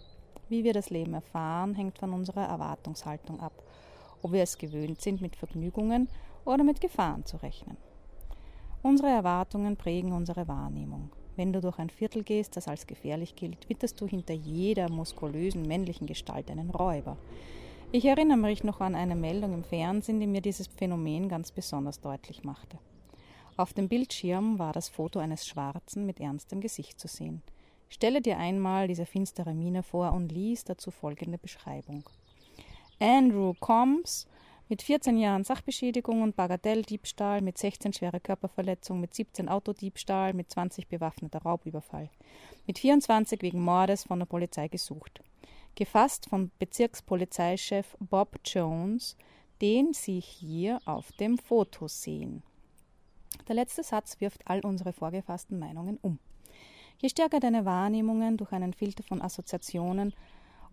[0.47, 3.53] Wie wir das Leben erfahren, hängt von unserer Erwartungshaltung ab
[4.21, 6.09] ob wir es gewöhnt sind, mit Vergnügungen
[6.45, 7.77] oder mit Gefahren zu rechnen.
[8.81, 11.09] Unsere Erwartungen prägen unsere Wahrnehmung.
[11.35, 15.63] Wenn du durch ein Viertel gehst, das als gefährlich gilt, witterst du hinter jeder muskulösen
[15.63, 17.17] männlichen Gestalt einen Räuber.
[17.91, 21.99] Ich erinnere mich noch an eine Meldung im Fernsehen, die mir dieses Phänomen ganz besonders
[21.99, 22.78] deutlich machte.
[23.58, 27.41] Auf dem Bildschirm war das Foto eines Schwarzen mit ernstem Gesicht zu sehen.
[27.89, 32.04] Stelle dir einmal diese finstere Miene vor und lies dazu folgende Beschreibung.
[32.99, 34.28] Andrew Combs
[34.67, 40.89] Mit 14 Jahren Sachbeschädigung und Bagatelldiebstahl, mit 16 schwere Körperverletzung, mit 17 Autodiebstahl, mit 20
[40.89, 42.12] bewaffneter Raubüberfall.
[42.67, 45.23] Mit 24 wegen Mordes von der Polizei gesucht.
[45.79, 49.15] Gefasst vom Bezirkspolizeichef Bob Jones,
[49.61, 52.43] den Sie hier auf dem Foto sehen.
[53.47, 56.19] Der letzte Satz wirft all unsere vorgefassten Meinungen um.
[56.97, 60.13] Je stärker deine Wahrnehmungen durch einen Filter von Assoziationen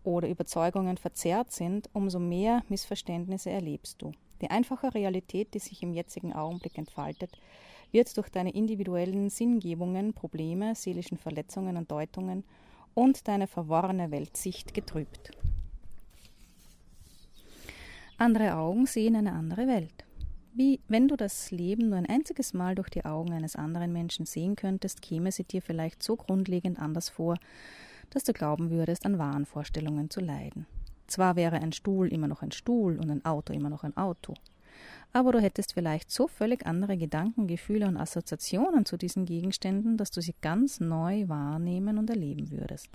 [0.02, 4.10] oder Überzeugungen verzerrt sind, umso mehr Missverständnisse erlebst du.
[4.40, 7.30] Die einfache Realität, die sich im jetzigen Augenblick entfaltet,
[7.92, 12.42] wird durch deine individuellen Sinngebungen, Probleme, seelischen Verletzungen und Deutungen
[12.96, 15.30] und deine verworrene Weltsicht getrübt.
[18.16, 20.04] Andere Augen sehen eine andere Welt.
[20.54, 24.24] Wie wenn du das Leben nur ein einziges Mal durch die Augen eines anderen Menschen
[24.24, 27.36] sehen könntest, käme sie dir vielleicht so grundlegend anders vor,
[28.08, 30.66] dass du glauben würdest, an wahren Vorstellungen zu leiden.
[31.06, 34.32] Zwar wäre ein Stuhl immer noch ein Stuhl und ein Auto immer noch ein Auto,
[35.12, 40.10] aber du hättest vielleicht so völlig andere Gedanken, Gefühle und Assoziationen zu diesen Gegenständen, dass
[40.10, 42.90] du sie ganz neu wahrnehmen und erleben würdest.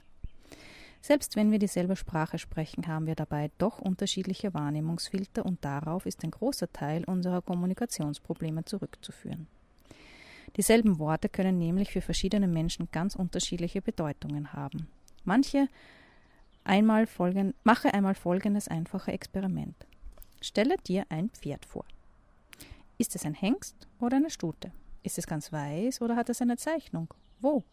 [1.01, 6.23] Selbst wenn wir dieselbe Sprache sprechen, haben wir dabei doch unterschiedliche Wahrnehmungsfilter und darauf ist
[6.23, 9.47] ein großer Teil unserer Kommunikationsprobleme zurückzuführen.
[10.57, 14.87] Dieselben Worte können nämlich für verschiedene Menschen ganz unterschiedliche Bedeutungen haben.
[15.23, 15.67] Manche
[16.63, 19.75] einmal folgen, mache einmal folgendes einfache Experiment.
[20.41, 21.85] Stelle dir ein Pferd vor.
[22.97, 24.71] Ist es ein Hengst oder eine Stute?
[25.03, 27.13] Ist es ganz weiß oder hat es eine Zeichnung?
[27.39, 27.63] Wo?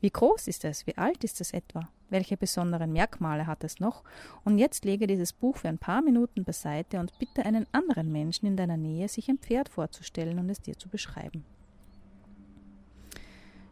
[0.00, 0.86] Wie groß ist es?
[0.86, 1.88] Wie alt ist es etwa?
[2.10, 4.04] Welche besonderen Merkmale hat es noch?
[4.44, 8.46] Und jetzt lege dieses Buch für ein paar Minuten beiseite und bitte einen anderen Menschen
[8.46, 11.44] in deiner Nähe, sich ein Pferd vorzustellen und es dir zu beschreiben.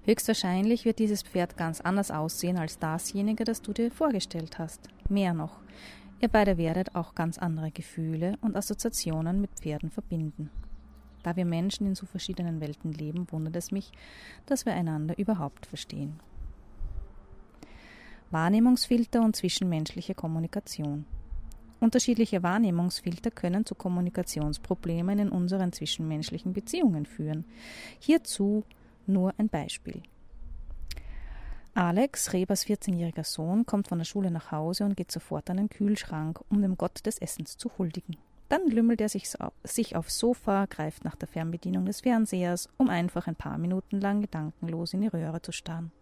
[0.04, 4.88] Höchstwahrscheinlich wird dieses Pferd ganz anders aussehen als dasjenige, das du dir vorgestellt hast.
[5.08, 5.60] Mehr noch,
[6.20, 10.50] ihr beide werdet auch ganz andere Gefühle und Assoziationen mit Pferden verbinden.
[11.22, 13.92] Da wir Menschen in so verschiedenen Welten leben, wundert es mich,
[14.46, 16.20] dass wir einander überhaupt verstehen.
[18.30, 21.04] Wahrnehmungsfilter und zwischenmenschliche Kommunikation.
[21.80, 27.44] Unterschiedliche Wahrnehmungsfilter können zu Kommunikationsproblemen in unseren zwischenmenschlichen Beziehungen führen.
[27.98, 28.64] Hierzu
[29.06, 30.02] nur ein Beispiel.
[31.74, 35.70] Alex, Rebers 14-jähriger Sohn, kommt von der Schule nach Hause und geht sofort an den
[35.70, 38.16] Kühlschrank, um dem Gott des Essens zu huldigen.
[38.48, 43.28] Dann lümmelt er sich, sich aufs Sofa, greift nach der Fernbedienung des Fernsehers, um einfach
[43.28, 45.92] ein paar Minuten lang gedankenlos in die Röhre zu starren.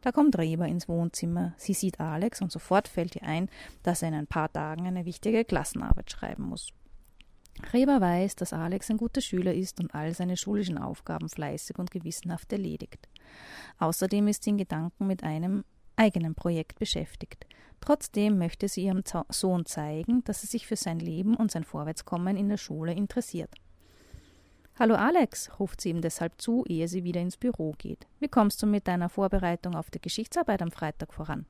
[0.00, 1.54] Da kommt Reber ins Wohnzimmer.
[1.56, 3.48] Sie sieht Alex und sofort fällt ihr ein,
[3.82, 6.72] dass er in ein paar Tagen eine wichtige Klassenarbeit schreiben muss.
[7.72, 11.90] Reber weiß, dass Alex ein guter Schüler ist und all seine schulischen Aufgaben fleißig und
[11.90, 13.08] gewissenhaft erledigt.
[13.78, 15.64] Außerdem ist sie in Gedanken mit einem
[15.96, 17.46] eigenen Projekt beschäftigt.
[17.80, 22.36] Trotzdem möchte sie ihrem Sohn zeigen, dass sie sich für sein Leben und sein Vorwärtskommen
[22.36, 23.50] in der Schule interessiert.
[24.76, 28.08] Hallo Alex, ruft sie ihm deshalb zu, ehe sie wieder ins Büro geht.
[28.18, 31.46] Wie kommst du mit deiner Vorbereitung auf die Geschichtsarbeit am Freitag voran?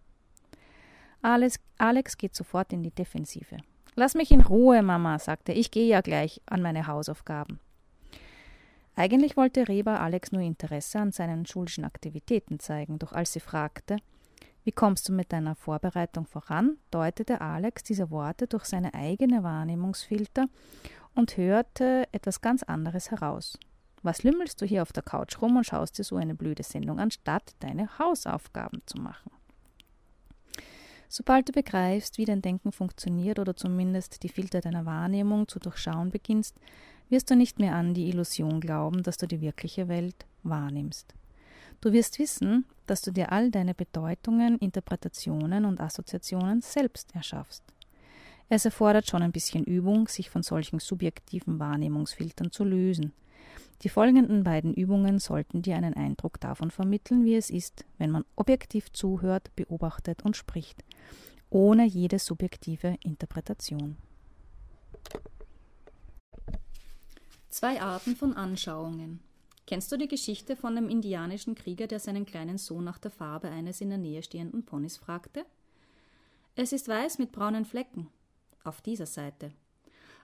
[1.22, 3.56] Alex, Alex geht sofort in die Defensive.
[3.96, 7.60] Lass mich in Ruhe, Mama, sagte ich gehe ja gleich an meine Hausaufgaben.
[8.96, 13.96] Eigentlich wollte Reba Alex nur Interesse an seinen schulischen Aktivitäten zeigen, doch als sie fragte,
[14.64, 20.46] wie kommst du mit deiner Vorbereitung voran, deutete Alex diese Worte durch seine eigene Wahrnehmungsfilter
[21.14, 23.58] und hörte etwas ganz anderes heraus.
[24.02, 26.98] Was lümmelst du hier auf der Couch rum und schaust dir so eine blöde Sendung,
[26.98, 29.30] anstatt deine Hausaufgaben zu machen?
[31.08, 36.10] Sobald du begreifst, wie dein Denken funktioniert oder zumindest die Filter deiner Wahrnehmung zu durchschauen
[36.10, 36.56] beginnst,
[37.08, 41.14] wirst du nicht mehr an die Illusion glauben, dass du die wirkliche Welt wahrnimmst.
[41.80, 47.62] Du wirst wissen, dass du dir all deine Bedeutungen, Interpretationen und Assoziationen selbst erschaffst.
[48.48, 53.12] Es erfordert schon ein bisschen Übung, sich von solchen subjektiven Wahrnehmungsfiltern zu lösen.
[53.82, 58.24] Die folgenden beiden Übungen sollten dir einen Eindruck davon vermitteln, wie es ist, wenn man
[58.36, 60.84] objektiv zuhört, beobachtet und spricht,
[61.50, 63.96] ohne jede subjektive Interpretation.
[67.48, 69.20] Zwei Arten von Anschauungen.
[69.66, 73.48] Kennst du die Geschichte von dem indianischen Krieger, der seinen kleinen Sohn nach der Farbe
[73.48, 75.46] eines in der Nähe stehenden Ponys fragte?
[76.56, 78.08] Es ist weiß mit braunen Flecken.
[78.62, 79.52] Auf dieser Seite,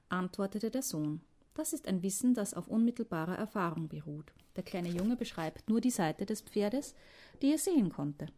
[0.08, 1.20] antwortete der Sohn.
[1.60, 4.32] Das ist ein Wissen, das auf unmittelbarer Erfahrung beruht.
[4.56, 6.94] Der kleine Junge beschreibt nur die Seite des Pferdes,
[7.42, 8.28] die er sehen konnte.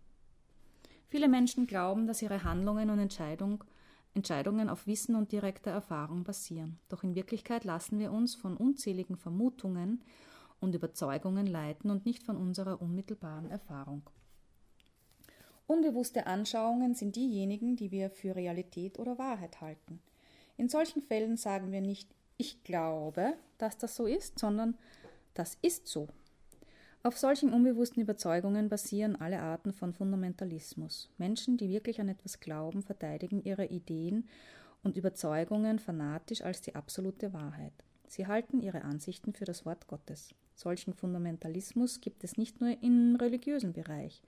[1.07, 3.63] Viele Menschen glauben, dass ihre Handlungen und Entscheidung,
[4.13, 6.81] Entscheidungen auf Wissen und direkter Erfahrung basieren.
[6.89, 10.03] Doch in Wirklichkeit lassen wir uns von unzähligen Vermutungen
[10.59, 14.03] und Überzeugungen leiten und nicht von unserer unmittelbaren Erfahrung.
[15.69, 20.01] Unbewusste Anschauungen sind diejenigen, die wir für Realität oder Wahrheit halten.
[20.57, 24.77] In solchen Fällen sagen wir nicht, ich glaube, dass das so ist, sondern
[25.35, 26.09] das ist so.
[27.05, 31.11] Auf solchen unbewussten Überzeugungen basieren alle Arten von Fundamentalismus.
[31.19, 34.29] Menschen, die wirklich an etwas glauben, verteidigen ihre Ideen
[34.85, 37.73] und Überzeugungen fanatisch als die absolute Wahrheit.
[38.07, 40.35] Sie halten ihre Ansichten für das Wort Gottes.
[40.55, 44.23] Solchen Fundamentalismus gibt es nicht nur im religiösen Bereich,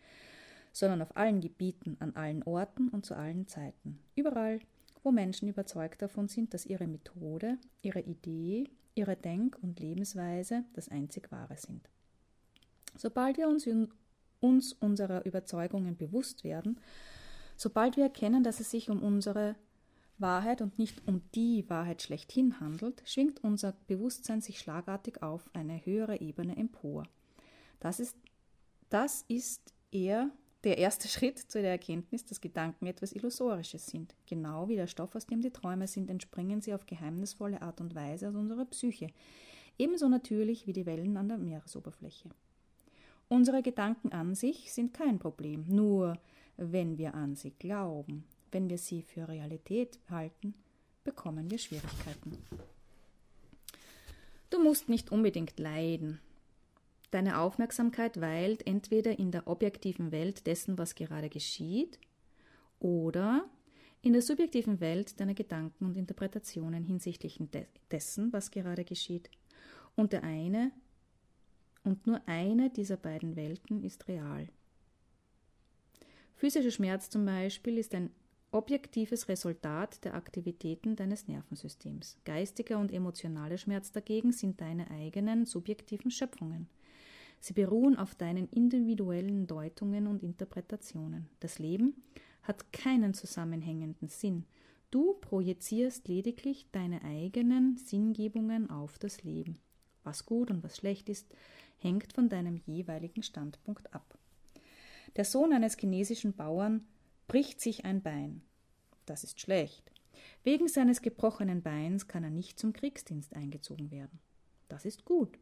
[0.72, 4.00] sondern auf allen Gebieten, an allen Orten und zu allen Zeiten.
[4.16, 4.58] Überall,
[5.04, 10.88] wo Menschen überzeugt davon sind, dass ihre Methode, ihre Idee, ihre Denk- und Lebensweise das
[10.88, 11.88] einzig Wahre sind.
[12.96, 13.68] Sobald wir uns,
[14.40, 16.80] uns unserer Überzeugungen bewusst werden,
[17.56, 19.56] sobald wir erkennen, dass es sich um unsere
[20.18, 25.84] Wahrheit und nicht um die Wahrheit schlechthin handelt, schwingt unser Bewusstsein sich schlagartig auf eine
[25.84, 27.04] höhere Ebene empor.
[27.80, 28.16] Das ist,
[28.90, 30.30] das ist eher
[30.64, 34.14] der erste Schritt zu der Erkenntnis, dass Gedanken etwas Illusorisches sind.
[34.26, 37.94] Genau wie der Stoff, aus dem die Träume sind, entspringen sie auf geheimnisvolle Art und
[37.94, 39.08] Weise aus unserer Psyche.
[39.78, 42.30] Ebenso natürlich wie die Wellen an der Meeresoberfläche.
[43.28, 46.18] Unsere Gedanken an sich sind kein Problem, nur
[46.56, 50.54] wenn wir an sie glauben, wenn wir sie für Realität halten,
[51.02, 52.38] bekommen wir Schwierigkeiten.
[54.50, 56.20] Du musst nicht unbedingt leiden.
[57.14, 62.00] Deine Aufmerksamkeit weilt entweder in der objektiven Welt dessen, was gerade geschieht,
[62.80, 63.48] oder
[64.02, 67.40] in der subjektiven Welt deiner Gedanken und Interpretationen hinsichtlich
[67.92, 69.30] dessen, was gerade geschieht.
[69.94, 70.72] Und der eine
[71.84, 74.48] und nur eine dieser beiden Welten ist real.
[76.34, 78.10] Physischer Schmerz zum Beispiel ist ein
[78.50, 82.18] objektives Resultat der Aktivitäten deines Nervensystems.
[82.24, 86.68] Geistiger und emotionaler Schmerz dagegen sind deine eigenen subjektiven Schöpfungen.
[87.44, 91.28] Sie beruhen auf deinen individuellen Deutungen und Interpretationen.
[91.40, 92.02] Das Leben
[92.42, 94.46] hat keinen zusammenhängenden Sinn.
[94.90, 99.58] Du projizierst lediglich deine eigenen Sinngebungen auf das Leben.
[100.04, 101.34] Was gut und was schlecht ist,
[101.76, 104.18] hängt von deinem jeweiligen Standpunkt ab.
[105.16, 106.86] Der Sohn eines chinesischen Bauern
[107.28, 108.40] bricht sich ein Bein.
[109.04, 109.92] Das ist schlecht.
[110.44, 114.18] Wegen seines gebrochenen Beins kann er nicht zum Kriegsdienst eingezogen werden.
[114.68, 115.38] Das ist gut.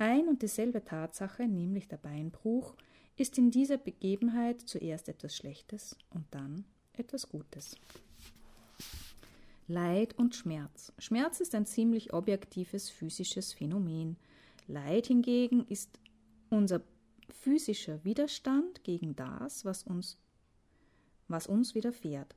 [0.00, 2.74] Ein und dieselbe Tatsache, nämlich der Beinbruch,
[3.16, 7.76] ist in dieser Begebenheit zuerst etwas Schlechtes und dann etwas Gutes.
[9.68, 10.94] Leid und Schmerz.
[10.96, 14.16] Schmerz ist ein ziemlich objektives physisches Phänomen.
[14.68, 16.00] Leid hingegen ist
[16.48, 16.80] unser
[17.28, 20.16] physischer Widerstand gegen das, was uns
[21.28, 22.34] was uns widerfährt.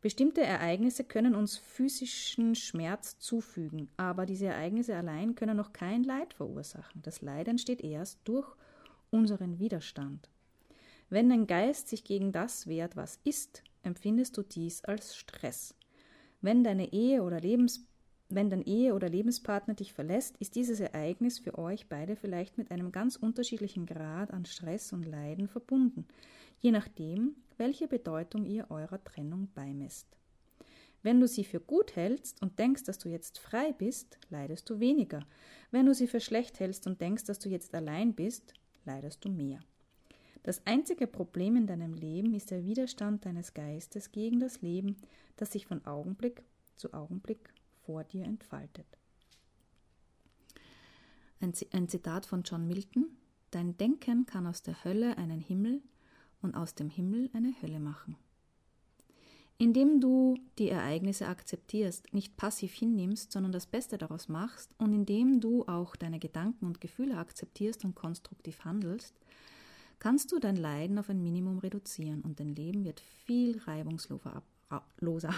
[0.00, 6.34] Bestimmte Ereignisse können uns physischen Schmerz zufügen, aber diese Ereignisse allein können noch kein Leid
[6.34, 7.02] verursachen.
[7.02, 8.46] Das Leid entsteht erst durch
[9.10, 10.28] unseren Widerstand.
[11.08, 15.74] Wenn dein Geist sich gegen das wehrt, was ist, empfindest du dies als Stress.
[16.40, 17.86] Wenn deine Ehe oder Lebens
[18.28, 22.70] wenn dein Ehe- oder Lebenspartner dich verlässt, ist dieses Ereignis für euch beide vielleicht mit
[22.70, 26.06] einem ganz unterschiedlichen Grad an Stress und Leiden verbunden,
[26.58, 30.08] je nachdem, welche Bedeutung ihr eurer Trennung beimesst.
[31.02, 34.80] Wenn du sie für gut hältst und denkst, dass du jetzt frei bist, leidest du
[34.80, 35.24] weniger.
[35.70, 39.28] Wenn du sie für schlecht hältst und denkst, dass du jetzt allein bist, leidest du
[39.28, 39.60] mehr.
[40.42, 44.96] Das einzige Problem in deinem Leben ist der Widerstand deines Geistes gegen das Leben,
[45.36, 46.42] das sich von Augenblick
[46.76, 47.52] zu Augenblick
[47.86, 48.86] vor dir entfaltet.
[51.40, 53.16] Ein Zitat von John Milton
[53.50, 55.80] Dein Denken kann aus der Hölle einen Himmel
[56.42, 58.16] und aus dem Himmel eine Hölle machen.
[59.58, 65.40] Indem du die Ereignisse akzeptierst, nicht passiv hinnimmst, sondern das Beste daraus machst und indem
[65.40, 69.14] du auch deine Gedanken und Gefühle akzeptierst und konstruktiv handelst,
[69.98, 74.42] kannst du dein Leiden auf ein Minimum reduzieren und dein Leben wird viel reibungsloser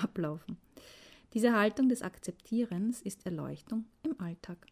[0.02, 0.56] ablaufen.
[1.34, 4.66] Diese Haltung des Akzeptierens ist Erleuchtung im Alltag.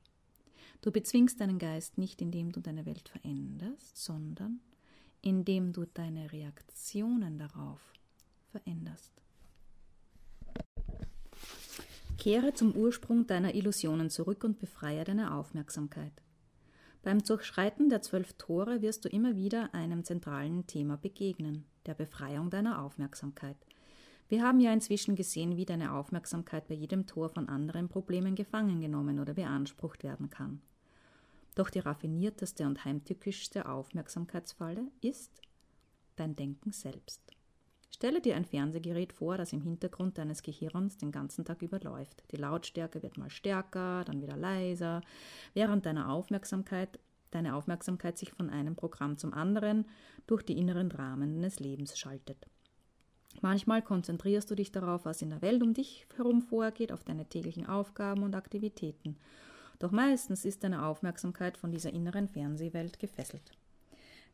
[0.80, 4.60] Du bezwingst deinen Geist nicht, indem du deine Welt veränderst, sondern
[5.20, 7.80] indem du deine Reaktionen darauf
[8.50, 9.12] veränderst.
[12.16, 16.12] Kehre zum Ursprung deiner Illusionen zurück und befreie deine Aufmerksamkeit.
[17.02, 22.50] Beim Durchschreiten der zwölf Tore wirst du immer wieder einem zentralen Thema begegnen, der Befreiung
[22.50, 23.56] deiner Aufmerksamkeit.
[24.28, 28.80] Wir haben ja inzwischen gesehen, wie deine Aufmerksamkeit bei jedem Tor von anderen Problemen gefangen
[28.80, 30.60] genommen oder beansprucht werden kann.
[31.54, 35.40] Doch die raffinierteste und heimtückischste Aufmerksamkeitsfalle ist
[36.16, 37.22] dein Denken selbst.
[37.90, 42.24] Stelle dir ein Fernsehgerät vor, das im Hintergrund deines Gehirns den ganzen Tag über läuft.
[42.32, 45.02] Die Lautstärke wird mal stärker, dann wieder leiser,
[45.54, 46.98] während deine Aufmerksamkeit,
[47.30, 49.86] deine Aufmerksamkeit sich von einem Programm zum anderen
[50.26, 52.48] durch die inneren Dramen deines Lebens schaltet.
[53.42, 57.26] Manchmal konzentrierst du dich darauf, was in der Welt um dich herum vorgeht, auf deine
[57.26, 59.16] täglichen Aufgaben und Aktivitäten.
[59.78, 63.52] Doch meistens ist deine Aufmerksamkeit von dieser inneren Fernsehwelt gefesselt.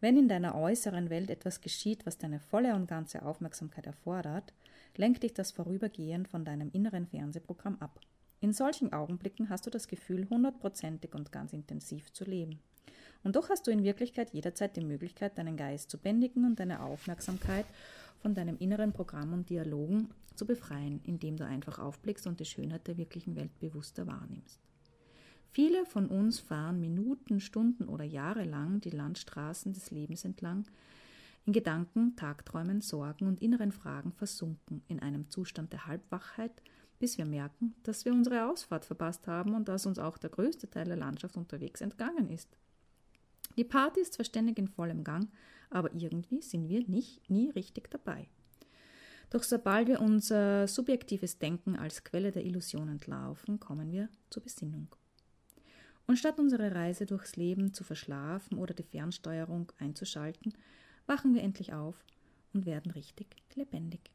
[0.00, 4.52] Wenn in deiner äußeren Welt etwas geschieht, was deine volle und ganze Aufmerksamkeit erfordert,
[4.96, 8.00] lenkt dich das vorübergehend von deinem inneren Fernsehprogramm ab.
[8.40, 12.58] In solchen Augenblicken hast du das Gefühl, hundertprozentig und ganz intensiv zu leben.
[13.22, 16.82] Und doch hast du in Wirklichkeit jederzeit die Möglichkeit, deinen Geist zu bändigen und deine
[16.82, 17.66] Aufmerksamkeit
[18.22, 22.86] von deinem inneren Programm und Dialogen zu befreien, indem du einfach aufblickst und die Schönheit
[22.86, 24.60] der wirklichen Welt bewusster wahrnimmst.
[25.50, 30.64] Viele von uns fahren Minuten, Stunden oder Jahre lang die Landstraßen des Lebens entlang,
[31.44, 36.62] in Gedanken, Tagträumen, Sorgen und inneren Fragen versunken, in einem Zustand der Halbwachheit,
[37.00, 40.70] bis wir merken, dass wir unsere Ausfahrt verpasst haben und dass uns auch der größte
[40.70, 42.56] Teil der Landschaft unterwegs entgangen ist.
[43.56, 45.28] Die Party ist zwar ständig in vollem Gang,
[45.70, 48.28] aber irgendwie sind wir nicht, nie richtig dabei.
[49.30, 54.88] Doch sobald wir unser subjektives Denken als Quelle der Illusion entlaufen, kommen wir zur Besinnung.
[56.06, 60.52] Und statt unsere Reise durchs Leben zu verschlafen oder die Fernsteuerung einzuschalten,
[61.06, 61.96] wachen wir endlich auf
[62.52, 64.10] und werden richtig lebendig.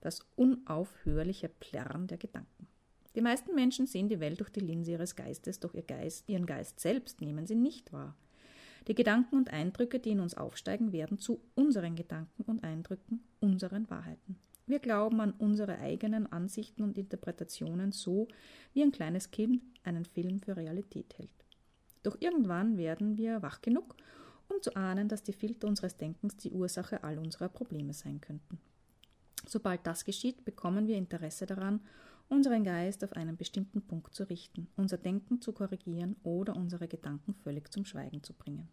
[0.00, 2.66] Das unaufhörliche Plärren der Gedanken.
[3.14, 6.46] Die meisten Menschen sehen die Welt durch die Linse ihres Geistes, doch ihr Geist, ihren
[6.46, 8.16] Geist selbst nehmen sie nicht wahr.
[8.86, 13.90] Die Gedanken und Eindrücke, die in uns aufsteigen, werden zu unseren Gedanken und Eindrücken, unseren
[13.90, 14.36] Wahrheiten.
[14.66, 18.28] Wir glauben an unsere eigenen Ansichten und Interpretationen so,
[18.72, 21.30] wie ein kleines Kind einen Film für Realität hält.
[22.04, 23.96] Doch irgendwann werden wir wach genug,
[24.48, 28.60] um zu ahnen, dass die Filter unseres Denkens die Ursache all unserer Probleme sein könnten.
[29.46, 31.80] Sobald das geschieht, bekommen wir Interesse daran,
[32.30, 37.34] unseren Geist auf einen bestimmten Punkt zu richten, unser Denken zu korrigieren oder unsere Gedanken
[37.34, 38.68] völlig zum Schweigen zu bringen.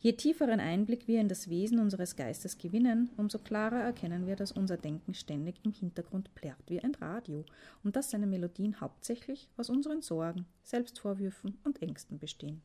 [0.00, 4.52] Je tieferen Einblick wir in das Wesen unseres Geistes gewinnen, umso klarer erkennen wir, dass
[4.52, 7.44] unser Denken ständig im Hintergrund plärrt wie ein Radio
[7.82, 12.60] und dass seine Melodien hauptsächlich aus unseren Sorgen, Selbstvorwürfen und Ängsten bestehen.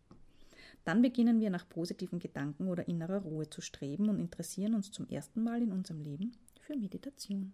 [0.84, 5.08] Dann beginnen wir nach positiven Gedanken oder innerer Ruhe zu streben und interessieren uns zum
[5.08, 7.54] ersten Mal in unserem Leben für Meditation.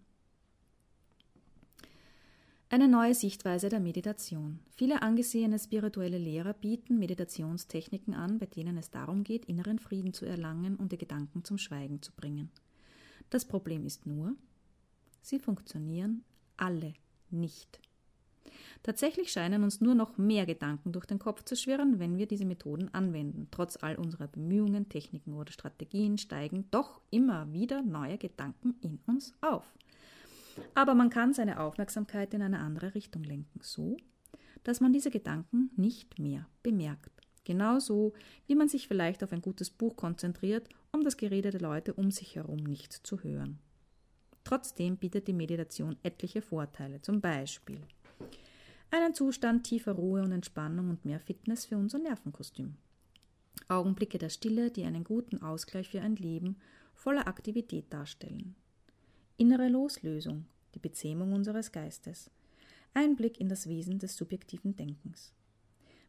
[2.68, 4.58] Eine neue Sichtweise der Meditation.
[4.74, 10.26] Viele angesehene spirituelle Lehrer bieten Meditationstechniken an, bei denen es darum geht, inneren Frieden zu
[10.26, 12.50] erlangen und die Gedanken zum Schweigen zu bringen.
[13.30, 14.34] Das Problem ist nur,
[15.22, 16.24] sie funktionieren
[16.56, 16.94] alle
[17.30, 17.78] nicht.
[18.82, 22.44] Tatsächlich scheinen uns nur noch mehr Gedanken durch den Kopf zu schwirren, wenn wir diese
[22.44, 23.46] Methoden anwenden.
[23.52, 29.34] Trotz all unserer Bemühungen, Techniken oder Strategien steigen doch immer wieder neue Gedanken in uns
[29.40, 29.72] auf.
[30.74, 33.96] Aber man kann seine Aufmerksamkeit in eine andere Richtung lenken, so,
[34.64, 37.10] dass man diese Gedanken nicht mehr bemerkt.
[37.44, 38.12] Genauso
[38.46, 42.10] wie man sich vielleicht auf ein gutes Buch konzentriert, um das Gerede der Leute um
[42.10, 43.60] sich herum nicht zu hören.
[44.42, 47.80] Trotzdem bietet die Meditation etliche Vorteile, zum Beispiel
[48.90, 52.76] einen Zustand tiefer Ruhe und Entspannung und mehr Fitness für unser Nervenkostüm.
[53.68, 56.56] Augenblicke der Stille, die einen guten Ausgleich für ein Leben
[56.94, 58.54] voller Aktivität darstellen.
[59.38, 62.30] Innere Loslösung, die Bezähmung unseres Geistes.
[62.94, 65.34] Einblick in das Wesen des subjektiven Denkens.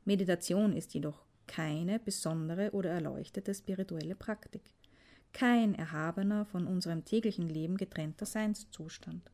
[0.06, 4.62] Meditation ist jedoch keine besondere oder erleuchtete spirituelle Praktik,
[5.34, 9.30] kein erhabener von unserem täglichen Leben getrennter Seinszustand.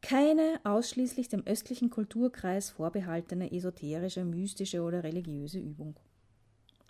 [0.00, 5.94] Keine ausschließlich dem östlichen Kulturkreis vorbehaltene esoterische, mystische oder religiöse Übung.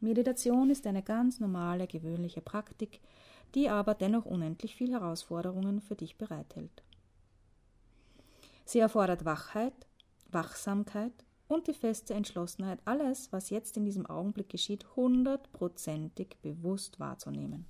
[0.01, 3.01] Meditation ist eine ganz normale, gewöhnliche Praktik,
[3.55, 6.83] die aber dennoch unendlich viel Herausforderungen für dich bereithält.
[8.65, 9.75] Sie erfordert Wachheit,
[10.31, 11.13] Wachsamkeit
[11.49, 17.67] und die feste Entschlossenheit, alles, was jetzt in diesem Augenblick geschieht, hundertprozentig bewusst wahrzunehmen.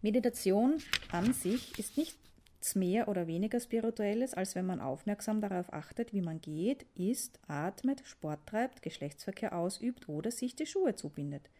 [0.00, 6.12] Meditation an sich ist nichts mehr oder weniger Spirituelles, als wenn man aufmerksam darauf achtet,
[6.12, 11.50] wie man geht, isst, atmet, Sport treibt, Geschlechtsverkehr ausübt oder sich die Schuhe zubindet.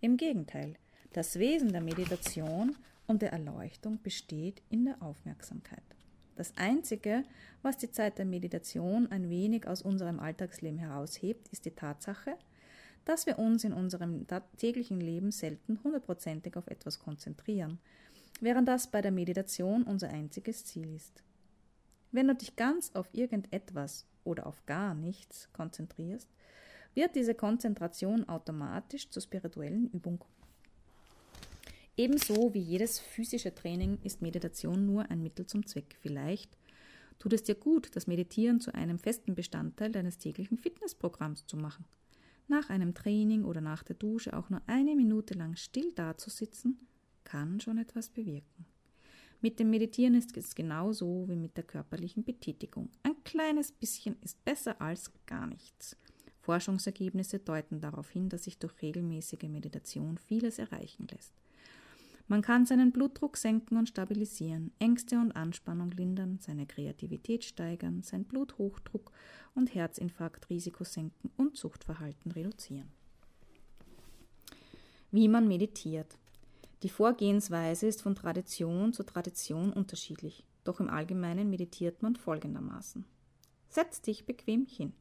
[0.00, 0.76] Im Gegenteil,
[1.12, 5.82] das Wesen der Meditation und der Erleuchtung besteht in der Aufmerksamkeit.
[6.36, 7.24] Das Einzige,
[7.60, 12.36] was die Zeit der Meditation ein wenig aus unserem Alltagsleben heraushebt, ist die Tatsache,
[13.04, 17.78] dass wir uns in unserem täglichen Leben selten hundertprozentig auf etwas konzentrieren,
[18.40, 21.22] während das bei der Meditation unser einziges Ziel ist.
[22.12, 26.28] Wenn du dich ganz auf irgendetwas oder auf gar nichts konzentrierst,
[26.94, 30.24] wird diese Konzentration automatisch zur spirituellen Übung.
[31.96, 35.96] Ebenso wie jedes physische Training ist Meditation nur ein Mittel zum Zweck.
[36.00, 36.56] Vielleicht
[37.18, 41.84] tut es dir gut, das Meditieren zu einem festen Bestandteil deines täglichen Fitnessprogramms zu machen.
[42.48, 46.78] Nach einem Training oder nach der Dusche auch nur eine Minute lang still dazusitzen,
[47.24, 48.66] kann schon etwas bewirken.
[49.42, 52.88] Mit dem Meditieren ist es genauso wie mit der körperlichen Betätigung.
[53.02, 55.96] Ein kleines bisschen ist besser als gar nichts.
[56.40, 61.32] Forschungsergebnisse deuten darauf hin, dass sich durch regelmäßige Meditation vieles erreichen lässt.
[62.28, 68.24] Man kann seinen Blutdruck senken und stabilisieren, Ängste und Anspannung lindern, seine Kreativität steigern, sein
[68.24, 69.12] Bluthochdruck
[69.54, 72.90] und Herzinfarktrisiko senken und Suchtverhalten reduzieren.
[75.10, 76.16] Wie man meditiert.
[76.82, 83.04] Die Vorgehensweise ist von Tradition zu Tradition unterschiedlich, doch im Allgemeinen meditiert man folgendermaßen.
[83.68, 84.92] Setz dich bequem hin.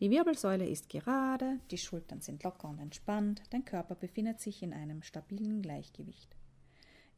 [0.00, 4.72] Die Wirbelsäule ist gerade, die Schultern sind locker und entspannt, dein Körper befindet sich in
[4.72, 6.34] einem stabilen Gleichgewicht.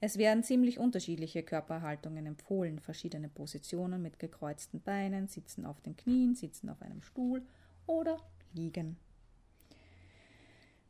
[0.01, 6.35] Es werden ziemlich unterschiedliche Körperhaltungen empfohlen, verschiedene Positionen mit gekreuzten Beinen, Sitzen auf den Knien,
[6.35, 7.43] Sitzen auf einem Stuhl
[7.87, 8.19] oder
[8.53, 8.99] Liegen.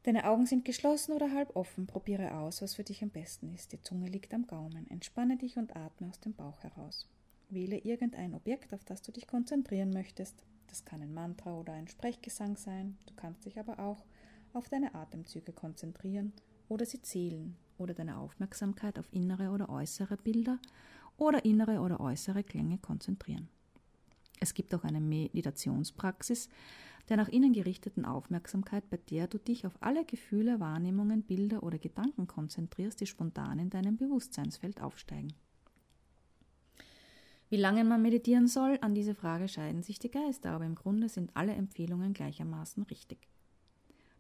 [0.03, 1.87] Deine Augen sind geschlossen oder halb offen.
[1.87, 3.73] Probiere aus, was für dich am besten ist.
[3.73, 4.89] Die Zunge liegt am Gaumen.
[4.89, 7.09] Entspanne dich und atme aus dem Bauch heraus.
[7.49, 10.45] Wähle irgendein Objekt, auf das du dich konzentrieren möchtest.
[10.69, 12.99] Das kann ein Mantra oder ein Sprechgesang sein.
[13.07, 14.05] Du kannst dich aber auch
[14.53, 16.33] auf deine Atemzüge konzentrieren
[16.69, 20.59] oder sie zählen oder deine Aufmerksamkeit auf innere oder äußere Bilder
[21.17, 23.49] oder innere oder äußere Klänge konzentrieren.
[24.41, 26.49] Es gibt auch eine Meditationspraxis,
[27.09, 31.79] der nach innen gerichteten Aufmerksamkeit, bei der du dich auf alle Gefühle, Wahrnehmungen, Bilder oder
[31.79, 35.33] Gedanken konzentrierst, die spontan in deinem Bewusstseinsfeld aufsteigen.
[37.49, 41.09] Wie lange man meditieren soll, an diese Frage scheiden sich die Geister, aber im Grunde
[41.09, 43.29] sind alle Empfehlungen gleichermaßen richtig.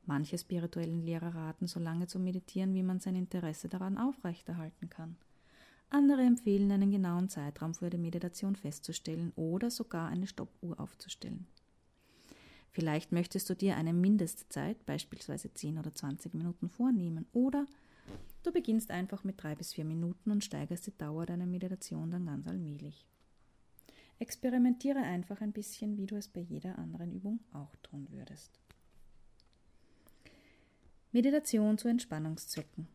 [0.07, 5.16] Manche spirituellen Lehrer raten, so lange zu meditieren, wie man sein Interesse daran aufrechterhalten kann.
[5.90, 11.46] Andere empfehlen, einen genauen Zeitraum für die Meditation festzustellen oder sogar eine Stoppuhr aufzustellen.
[12.70, 17.66] Vielleicht möchtest du dir eine Mindestzeit, beispielsweise 10 oder 20 Minuten, vornehmen oder
[18.42, 22.26] du beginnst einfach mit drei bis vier Minuten und steigerst die Dauer deiner Meditation dann
[22.26, 23.07] ganz allmählich.
[24.18, 28.61] Experimentiere einfach ein bisschen, wie du es bei jeder anderen Übung auch tun würdest.
[31.17, 32.89] Meditation zu Entspannungszwecken.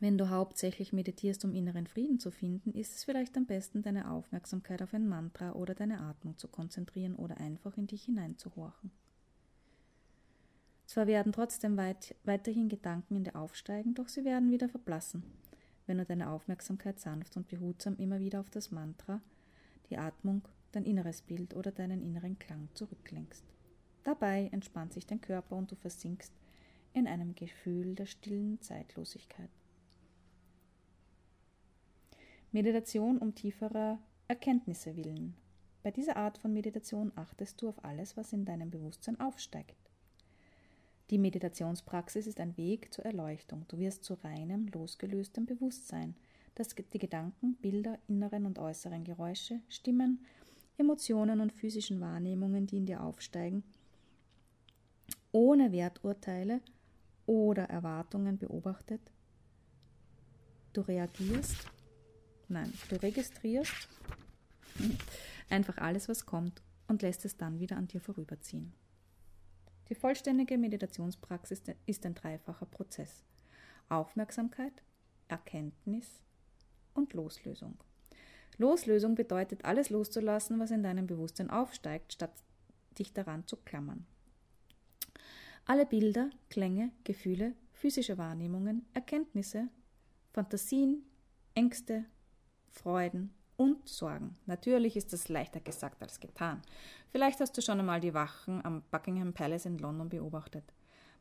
[0.00, 4.10] Wenn du hauptsächlich meditierst, um inneren Frieden zu finden, ist es vielleicht am besten, deine
[4.10, 8.90] Aufmerksamkeit auf ein Mantra oder deine Atmung zu konzentrieren oder einfach in dich hineinzuhorchen.
[10.86, 15.22] Zwar werden trotzdem weit, weiterhin Gedanken in dir aufsteigen, doch sie werden wieder verblassen,
[15.86, 19.20] wenn du deine Aufmerksamkeit sanft und behutsam immer wieder auf das Mantra,
[19.90, 20.42] die Atmung,
[20.72, 23.44] dein inneres Bild oder deinen inneren Klang zurücklenkst.
[24.02, 26.32] Dabei entspannt sich dein Körper und du versinkst
[26.96, 29.50] in einem Gefühl der stillen Zeitlosigkeit.
[32.52, 35.34] Meditation um tieferer Erkenntnisse willen.
[35.82, 39.76] Bei dieser Art von Meditation achtest du auf alles, was in deinem Bewusstsein aufsteigt.
[41.10, 43.66] Die Meditationspraxis ist ein Weg zur Erleuchtung.
[43.68, 46.16] Du wirst zu reinem, losgelöstem Bewusstsein,
[46.54, 50.24] das die Gedanken, Bilder, inneren und äußeren Geräusche, Stimmen,
[50.78, 53.64] Emotionen und physischen Wahrnehmungen, die in dir aufsteigen,
[55.30, 56.62] ohne Werturteile
[57.26, 59.00] oder Erwartungen beobachtet.
[60.72, 61.66] Du reagierst
[62.48, 63.88] Nein, du registrierst
[65.50, 68.72] einfach alles, was kommt und lässt es dann wieder an dir vorüberziehen.
[69.88, 73.24] Die vollständige Meditationspraxis ist ein dreifacher Prozess.
[73.88, 74.82] Aufmerksamkeit,
[75.28, 76.20] Erkenntnis
[76.94, 77.78] und Loslösung.
[78.58, 82.32] Loslösung bedeutet, alles loszulassen, was in deinem Bewusstsein aufsteigt, statt
[82.98, 84.06] dich daran zu klammern.
[85.68, 89.68] Alle Bilder, Klänge, Gefühle, physische Wahrnehmungen, Erkenntnisse,
[90.32, 91.02] Fantasien,
[91.54, 92.04] Ängste,
[92.70, 94.36] Freuden und Sorgen.
[94.46, 96.62] Natürlich ist das leichter gesagt als getan.
[97.10, 100.72] Vielleicht hast du schon einmal die Wachen am Buckingham Palace in London beobachtet.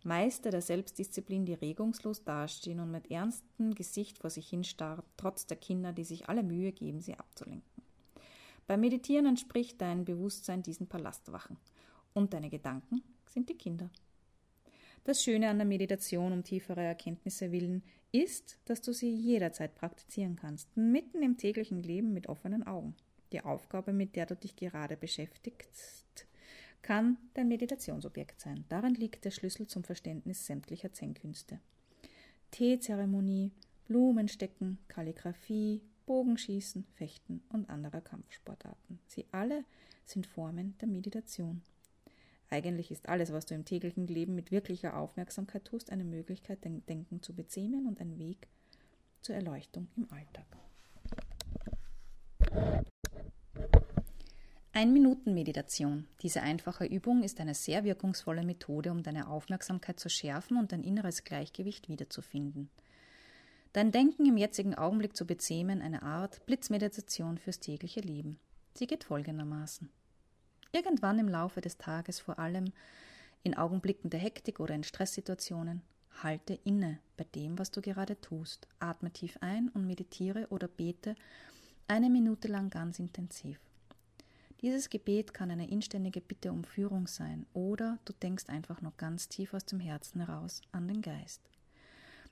[0.04, 5.58] Meister der Selbstdisziplin, die regungslos dastehen und mit ernstem Gesicht vor sich hinstarren, trotz der
[5.58, 7.84] Kinder, die sich alle Mühe geben, sie abzulenken.
[8.68, 11.58] Beim Meditieren entspricht dein Bewusstsein diesen Palastwachen.
[12.14, 13.90] Und deine Gedanken sind die Kinder.
[15.06, 20.36] Das Schöne an der Meditation um tiefere Erkenntnisse willen ist, dass du sie jederzeit praktizieren
[20.36, 22.96] kannst, mitten im täglichen Leben mit offenen Augen.
[23.32, 26.26] Die Aufgabe, mit der du dich gerade beschäftigst,
[26.82, 28.66] kann dein Meditationsobjekt sein.
[28.68, 31.60] Darin liegt der Schlüssel zum Verständnis sämtlicher Zen-Künste.
[32.50, 33.52] Teezeremonie,
[33.88, 38.98] Blumenstecken, Kalligraphie, Bogenschießen, Fechten und anderer Kampfsportarten.
[39.06, 39.66] Sie alle
[40.04, 41.62] sind Formen der Meditation.
[42.56, 46.86] Eigentlich ist alles, was du im täglichen Leben mit wirklicher Aufmerksamkeit tust, eine Möglichkeit, dein
[46.86, 48.48] Denken zu bezähmen und ein Weg
[49.22, 50.46] zur Erleuchtung im Alltag.
[54.72, 56.08] Ein-Minuten-Meditation.
[56.22, 60.84] Diese einfache Übung ist eine sehr wirkungsvolle Methode, um deine Aufmerksamkeit zu schärfen und dein
[60.86, 62.70] inneres Gleichgewicht wiederzufinden.
[63.74, 68.40] dein Denken im jetzigen Augenblick zu bezähmen, eine Art Blitzmeditation fürs tägliche Leben.
[68.76, 69.90] Sie geht folgendermaßen.
[70.72, 72.72] Irgendwann im Laufe des Tages, vor allem
[73.44, 75.82] in Augenblicken der Hektik oder in Stresssituationen,
[76.24, 78.68] halte inne bei dem, was du gerade tust.
[78.80, 81.16] Atme tief ein und meditiere oder bete
[81.88, 83.60] eine Minute lang ganz intensiv.
[84.62, 89.28] Dieses Gebet kann eine inständige Bitte um Führung sein oder du denkst einfach nur ganz
[89.28, 91.42] tief aus dem Herzen heraus an den Geist.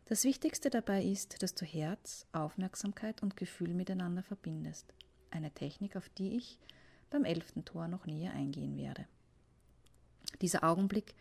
[0.05, 4.93] Das Wichtigste dabei ist, dass du Herz, Aufmerksamkeit und Gefühl miteinander verbindest.
[5.31, 6.59] Eine Technik, auf die ich
[7.13, 9.05] beim elften Tor noch näher eingehen werde.
[10.41, 11.13] Dieser Augenblick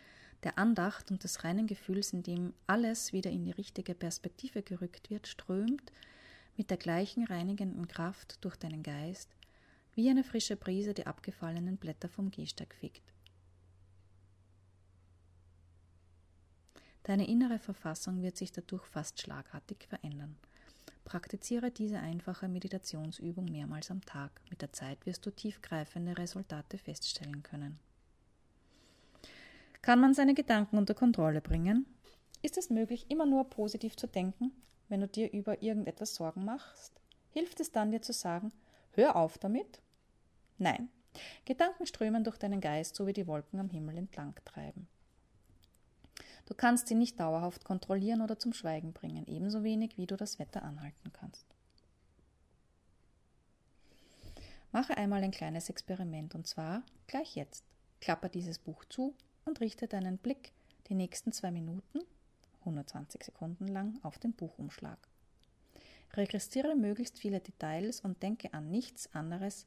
[0.43, 5.11] der Andacht und des reinen Gefühls, in dem alles wieder in die richtige Perspektive gerückt
[5.11, 5.93] wird, strömt
[6.57, 9.37] mit der gleichen reinigenden Kraft durch deinen Geist,
[9.95, 13.13] wie eine frische Brise die abgefallenen Blätter vom Gehsteig fegt.
[17.03, 20.37] Deine innere Verfassung wird sich dadurch fast schlagartig verändern.
[21.05, 24.41] Praktiziere diese einfache Meditationsübung mehrmals am Tag.
[24.51, 27.79] Mit der Zeit wirst du tiefgreifende Resultate feststellen können.
[29.83, 31.87] Kann man seine Gedanken unter Kontrolle bringen?
[32.41, 34.53] Ist es möglich, immer nur positiv zu denken,
[34.89, 37.01] wenn du dir über irgendetwas Sorgen machst?
[37.31, 38.53] Hilft es dann dir zu sagen,
[38.93, 39.81] hör auf damit?
[40.59, 40.89] Nein.
[41.45, 44.89] Gedanken strömen durch deinen Geist, so wie die Wolken am Himmel entlang treiben.
[46.47, 50.39] Du kannst sie nicht dauerhaft kontrollieren oder zum Schweigen bringen, ebenso wenig wie du das
[50.39, 51.47] Wetter anhalten kannst.
[54.73, 57.65] Mache einmal ein kleines Experiment und zwar gleich jetzt.
[58.01, 59.15] Klapper dieses Buch zu
[59.45, 60.53] und richte deinen Blick
[60.89, 62.01] die nächsten zwei Minuten,
[62.61, 64.99] 120 Sekunden lang, auf den Buchumschlag.
[66.15, 69.67] Registriere möglichst viele Details und denke an nichts anderes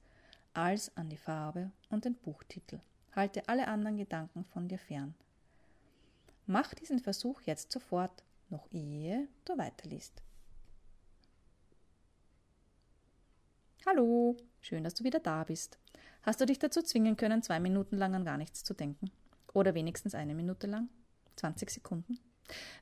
[0.53, 2.79] als an die Farbe und den Buchtitel.
[3.15, 5.15] Halte alle anderen Gedanken von dir fern.
[6.47, 10.21] Mach diesen Versuch jetzt sofort, noch ehe du weiterliest.
[13.87, 15.79] Hallo, schön, dass du wieder da bist.
[16.21, 19.11] Hast du dich dazu zwingen können, zwei Minuten lang an gar nichts zu denken?
[19.53, 20.89] Oder wenigstens eine Minute lang?
[21.37, 22.19] 20 Sekunden?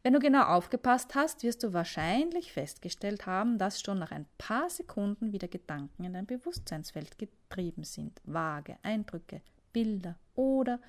[0.01, 4.69] Wenn du genau aufgepasst hast, wirst du wahrscheinlich festgestellt haben, dass schon nach ein paar
[4.69, 8.19] Sekunden wieder Gedanken in dein Bewusstseinsfeld getrieben sind.
[8.25, 9.41] Vage Eindrücke,
[9.71, 10.81] Bilder oder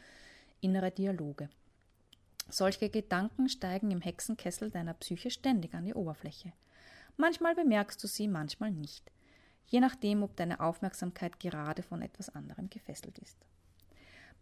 [0.61, 1.49] innere Dialoge.
[2.49, 6.53] Solche Gedanken steigen im Hexenkessel deiner Psyche ständig an die Oberfläche.
[7.17, 9.11] Manchmal bemerkst du sie, manchmal nicht,
[9.67, 13.39] je nachdem, ob deine Aufmerksamkeit gerade von etwas anderem gefesselt ist.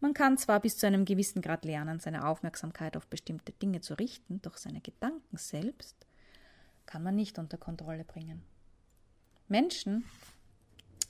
[0.01, 3.95] Man kann zwar bis zu einem gewissen Grad lernen, seine Aufmerksamkeit auf bestimmte Dinge zu
[3.95, 6.07] richten, doch seine Gedanken selbst
[6.87, 8.43] kann man nicht unter Kontrolle bringen.
[9.49, 10.05] Menschen,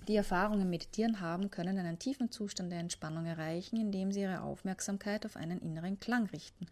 [0.09, 4.43] die Erfahrung im Meditieren haben, können einen tiefen Zustand der Entspannung erreichen, indem sie ihre
[4.43, 6.67] Aufmerksamkeit auf einen inneren Klang richten.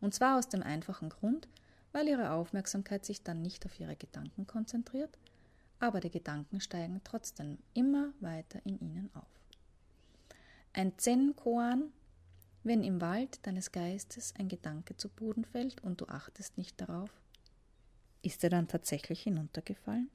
[0.00, 1.48] Und zwar aus dem einfachen Grund,
[1.92, 5.16] weil ihre Aufmerksamkeit sich dann nicht auf ihre Gedanken konzentriert,
[5.78, 9.28] aber die Gedanken steigen trotzdem immer weiter in ihnen auf.
[10.72, 11.92] Ein Zen-Koan,
[12.64, 17.10] wenn im Wald deines Geistes ein Gedanke zu Boden fällt und du achtest nicht darauf,
[18.22, 20.10] ist er dann tatsächlich hinuntergefallen?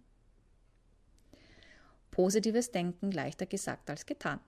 [2.11, 4.39] Positives Denken leichter gesagt als getan.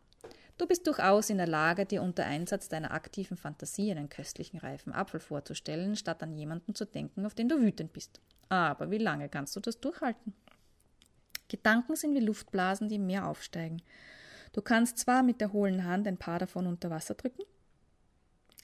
[0.57, 4.93] Du bist durchaus in der Lage, dir unter Einsatz deiner aktiven Fantasie einen köstlichen reifen
[4.93, 8.19] Apfel vorzustellen, statt an jemanden zu denken, auf den du wütend bist.
[8.49, 10.33] Aber wie lange kannst du das durchhalten?
[11.47, 13.81] Gedanken sind wie Luftblasen, die im Meer aufsteigen.
[14.53, 17.43] Du kannst zwar mit der hohlen Hand ein paar davon unter Wasser drücken,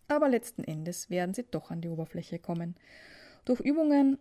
[0.08, 2.76] aber letzten Endes werden sie doch an die Oberfläche kommen.
[3.46, 4.20] Durch Übungen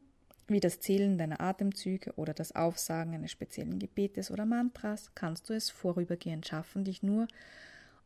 [0.49, 5.55] wie das Zählen deiner Atemzüge oder das Aufsagen eines speziellen Gebetes oder Mantras kannst du
[5.55, 7.27] es vorübergehend schaffen, dich nur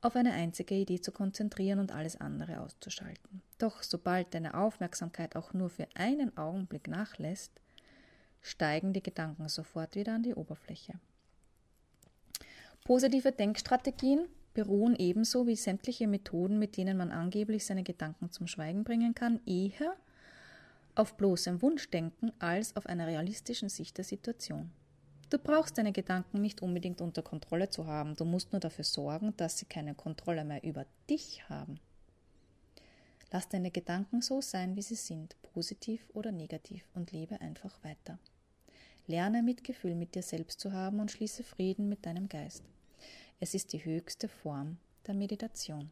[0.01, 3.43] auf eine einzige Idee zu konzentrieren und alles andere auszuschalten.
[3.59, 7.53] Doch sobald deine Aufmerksamkeit auch nur für einen Augenblick nachlässt,
[8.41, 10.95] steigen die Gedanken sofort wieder an die Oberfläche.
[12.84, 18.84] Positive Denkstrategien beruhen ebenso wie sämtliche Methoden, mit denen man angeblich seine Gedanken zum Schweigen
[18.84, 19.95] bringen kann, eher
[21.01, 24.70] auf bloßem Wunschdenken als auf einer realistischen Sicht der Situation.
[25.30, 29.32] Du brauchst deine Gedanken nicht unbedingt unter Kontrolle zu haben, du musst nur dafür sorgen,
[29.38, 31.80] dass sie keine Kontrolle mehr über dich haben.
[33.32, 38.18] Lass deine Gedanken so sein, wie sie sind, positiv oder negativ, und lebe einfach weiter.
[39.07, 42.64] Lerne Mitgefühl mit dir selbst zu haben und schließe Frieden mit deinem Geist.
[43.38, 44.76] Es ist die höchste Form
[45.07, 45.90] der Meditation.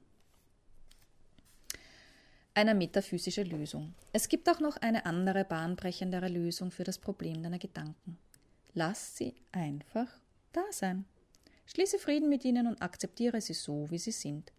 [2.59, 3.95] Eine metaphysische Lösung.
[4.13, 8.19] Es gibt auch noch eine andere bahnbrechendere Lösung für das Problem deiner Gedanken.
[8.75, 10.09] Lass sie einfach
[10.53, 11.05] da sein.
[11.67, 14.51] Schließe Frieden mit ihnen und akzeptiere sie so, wie sie sind.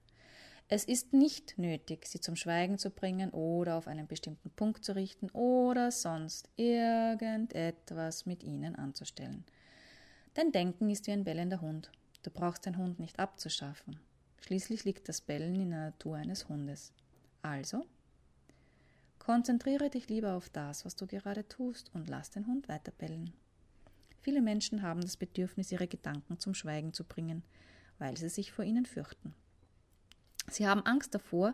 [0.69, 4.95] Es ist nicht nötig, sie zum Schweigen zu bringen oder auf einen bestimmten Punkt zu
[4.95, 9.43] richten oder sonst irgendetwas mit ihnen anzustellen.
[10.35, 11.91] Dein Denken ist wie ein bellender Hund.
[12.23, 13.99] Du brauchst den Hund nicht abzuschaffen.
[14.39, 16.93] Schließlich liegt das Bellen in der Natur eines Hundes.
[17.41, 17.85] Also,
[19.17, 23.33] konzentriere dich lieber auf das, was du gerade tust und lass den Hund weiter bellen.
[24.21, 27.43] Viele Menschen haben das Bedürfnis, ihre Gedanken zum Schweigen zu bringen,
[27.97, 29.33] weil sie sich vor ihnen fürchten.
[30.49, 31.53] Sie haben Angst davor,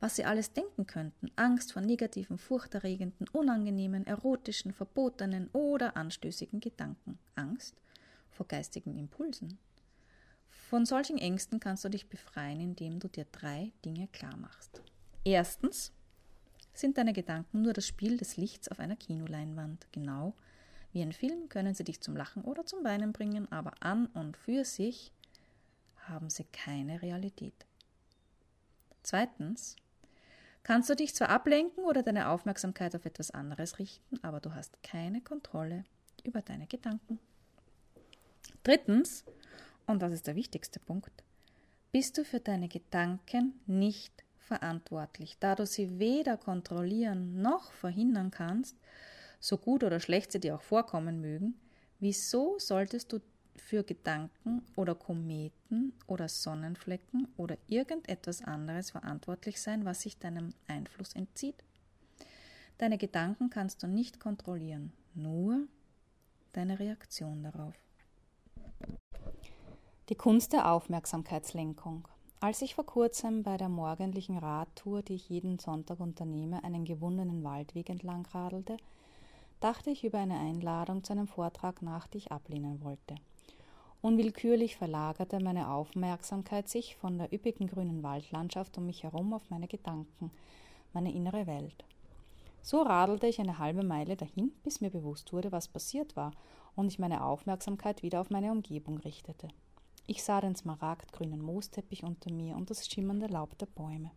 [0.00, 7.18] was sie alles denken könnten, Angst vor negativen, furchterregenden, unangenehmen, erotischen, verbotenen oder anstößigen Gedanken,
[7.36, 7.76] Angst
[8.30, 9.58] vor geistigen Impulsen.
[10.48, 14.82] Von solchen Ängsten kannst du dich befreien, indem du dir drei Dinge klar machst.
[15.24, 15.92] Erstens
[16.74, 19.86] sind deine Gedanken nur das Spiel des Lichts auf einer Kinoleinwand.
[19.92, 20.34] Genau
[20.92, 24.36] wie ein Film können sie dich zum Lachen oder zum Weinen bringen, aber an und
[24.36, 25.12] für sich
[26.06, 27.66] haben sie keine Realität.
[29.02, 29.76] Zweitens
[30.62, 34.82] kannst du dich zwar ablenken oder deine Aufmerksamkeit auf etwas anderes richten, aber du hast
[34.82, 35.84] keine Kontrolle
[36.24, 37.18] über deine Gedanken.
[38.62, 39.24] Drittens,
[39.86, 41.24] und das ist der wichtigste Punkt,
[41.90, 48.76] bist du für deine Gedanken nicht verantwortlich, da du sie weder kontrollieren noch verhindern kannst,
[49.40, 51.54] so gut oder schlecht sie dir auch vorkommen mögen,
[51.98, 53.20] wieso solltest du
[53.56, 61.12] für Gedanken oder Kometen oder Sonnenflecken oder irgendetwas anderes verantwortlich sein, was sich deinem Einfluss
[61.14, 61.62] entzieht.
[62.78, 65.66] Deine Gedanken kannst du nicht kontrollieren, nur
[66.52, 67.74] deine Reaktion darauf.
[70.08, 72.08] Die Kunst der Aufmerksamkeitslenkung.
[72.42, 77.44] Als ich vor kurzem bei der morgendlichen Radtour, die ich jeden Sonntag unternehme, einen gewundenen
[77.44, 78.78] Waldweg entlang radelte,
[79.60, 83.14] dachte ich über eine Einladung zu einem Vortrag nach, die ich ablehnen wollte.
[84.00, 89.68] Unwillkürlich verlagerte meine Aufmerksamkeit sich von der üppigen grünen Waldlandschaft um mich herum auf meine
[89.68, 90.32] Gedanken,
[90.92, 91.84] meine innere Welt.
[92.60, 96.32] So radelte ich eine halbe Meile dahin, bis mir bewusst wurde, was passiert war,
[96.74, 99.46] und ich meine Aufmerksamkeit wieder auf meine Umgebung richtete.
[100.06, 104.10] Ich sah den smaragdgrünen Moosteppich unter mir und das schimmernde Laub der Bäume,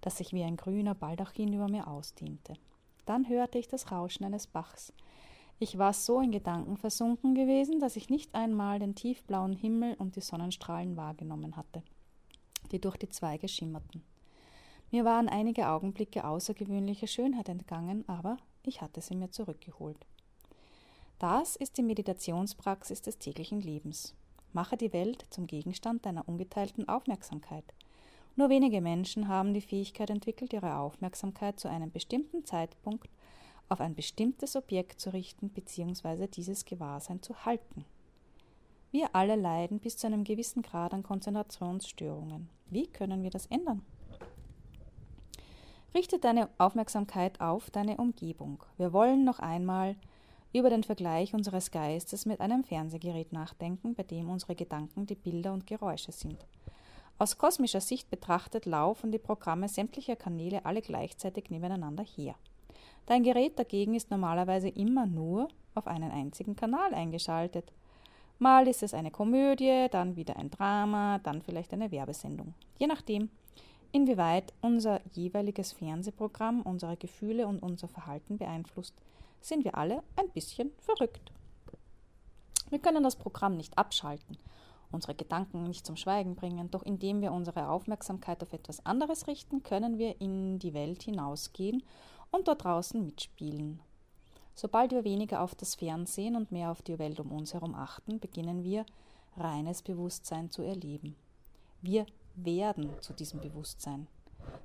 [0.00, 2.54] das sich wie ein grüner Baldachin über mir ausdehnte.
[3.04, 4.92] Dann hörte ich das Rauschen eines Bachs,
[5.62, 10.16] ich war so in Gedanken versunken gewesen, dass ich nicht einmal den tiefblauen Himmel und
[10.16, 11.84] die Sonnenstrahlen wahrgenommen hatte,
[12.72, 14.02] die durch die Zweige schimmerten.
[14.90, 20.04] Mir waren einige Augenblicke außergewöhnlicher Schönheit entgangen, aber ich hatte sie mir zurückgeholt.
[21.20, 24.16] Das ist die Meditationspraxis des täglichen Lebens.
[24.52, 27.64] Mache die Welt zum Gegenstand deiner ungeteilten Aufmerksamkeit.
[28.36, 33.08] Nur wenige Menschen haben die Fähigkeit entwickelt, ihre Aufmerksamkeit zu einem bestimmten Zeitpunkt
[33.68, 36.26] auf ein bestimmtes Objekt zu richten bzw.
[36.26, 37.84] dieses Gewahrsein zu halten.
[38.90, 42.50] Wir alle leiden bis zu einem gewissen Grad an Konzentrationsstörungen.
[42.68, 43.82] Wie können wir das ändern?
[45.94, 48.62] Richte deine Aufmerksamkeit auf deine Umgebung.
[48.76, 49.96] Wir wollen noch einmal
[50.52, 55.52] über den Vergleich unseres Geistes mit einem Fernsehgerät nachdenken, bei dem unsere Gedanken die Bilder
[55.52, 56.46] und Geräusche sind.
[57.18, 62.34] Aus kosmischer Sicht betrachtet laufen die Programme sämtlicher Kanäle alle gleichzeitig nebeneinander her.
[63.06, 67.72] Dein Gerät dagegen ist normalerweise immer nur auf einen einzigen Kanal eingeschaltet.
[68.38, 72.54] Mal ist es eine Komödie, dann wieder ein Drama, dann vielleicht eine Werbesendung.
[72.78, 73.30] Je nachdem,
[73.92, 78.94] inwieweit unser jeweiliges Fernsehprogramm unsere Gefühle und unser Verhalten beeinflusst,
[79.44, 81.32] sind wir alle ein bisschen verrückt.
[82.70, 84.38] Wir können das Programm nicht abschalten,
[84.90, 89.62] unsere Gedanken nicht zum Schweigen bringen, doch indem wir unsere Aufmerksamkeit auf etwas anderes richten,
[89.62, 91.82] können wir in die Welt hinausgehen
[92.30, 93.80] und dort draußen mitspielen.
[94.54, 98.20] Sobald wir weniger auf das Fernsehen und mehr auf die Welt um uns herum achten,
[98.20, 98.84] beginnen wir
[99.36, 101.16] reines Bewusstsein zu erleben.
[101.80, 104.06] Wir werden zu diesem Bewusstsein.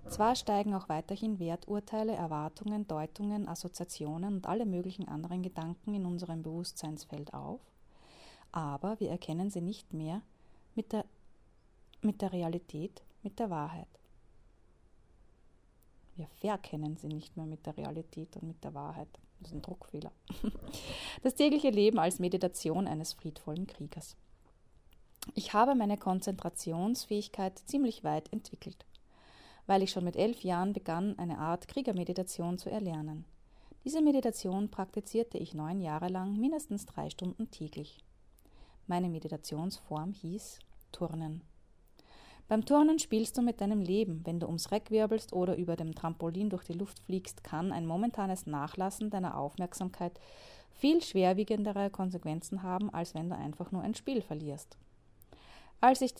[0.07, 6.43] Zwar steigen auch weiterhin Werturteile, Erwartungen, Deutungen, Assoziationen und alle möglichen anderen Gedanken in unserem
[6.43, 7.59] Bewusstseinsfeld auf,
[8.51, 10.21] aber wir erkennen sie nicht mehr
[10.75, 11.05] mit der,
[12.01, 13.87] mit der Realität, mit der Wahrheit.
[16.15, 19.09] Wir verkennen sie nicht mehr mit der Realität und mit der Wahrheit.
[19.39, 20.11] Das ist ein Druckfehler.
[21.21, 24.15] Das tägliche Leben als Meditation eines friedvollen Kriegers.
[25.35, 28.85] Ich habe meine Konzentrationsfähigkeit ziemlich weit entwickelt,
[29.67, 33.25] weil ich schon mit elf Jahren begann, eine Art Kriegermeditation zu erlernen.
[33.83, 37.99] Diese Meditation praktizierte ich neun Jahre lang mindestens drei Stunden täglich.
[38.87, 40.59] Meine Meditationsform hieß
[40.91, 41.41] Turnen.
[42.47, 44.21] Beim Turnen spielst du mit deinem Leben.
[44.25, 47.85] Wenn du ums Reck wirbelst oder über dem Trampolin durch die Luft fliegst, kann ein
[47.85, 50.17] momentanes Nachlassen deiner Aufmerksamkeit
[50.71, 54.77] viel schwerwiegendere Konsequenzen haben, als wenn du einfach nur ein Spiel verlierst.
[55.81, 56.13] Als ich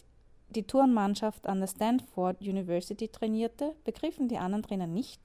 [0.49, 5.21] die Turnmannschaft an der Stanford University trainierte, begriffen die anderen Trainer nicht,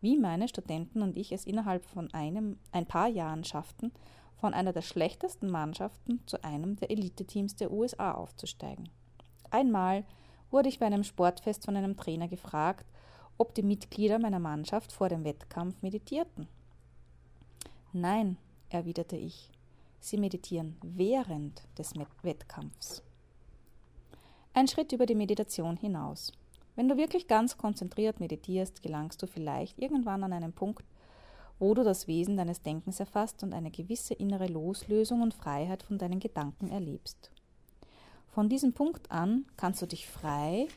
[0.00, 3.92] wie meine Studenten und ich es innerhalb von einem, ein paar Jahren schafften,
[4.36, 8.88] von einer der schlechtesten Mannschaften zu einem der Eliteteams der USA aufzusteigen.
[9.50, 10.04] Einmal
[10.50, 12.84] wurde ich bei einem Sportfest von einem Trainer gefragt,
[13.38, 16.48] ob die Mitglieder meiner Mannschaft vor dem Wettkampf meditierten.
[17.92, 18.36] Nein,
[18.70, 19.50] erwiderte ich,
[20.00, 23.03] sie meditieren während des Wettkampfs.
[24.56, 26.30] Ein Schritt über die Meditation hinaus.
[26.76, 30.84] Wenn du wirklich ganz konzentriert meditierst, gelangst du vielleicht irgendwann an einen Punkt,
[31.58, 35.98] wo du das Wesen deines Denkens erfasst und eine gewisse innere Loslösung und Freiheit von
[35.98, 37.32] deinen Gedanken erlebst.
[38.28, 40.68] Von diesem Punkt an kannst du dich frei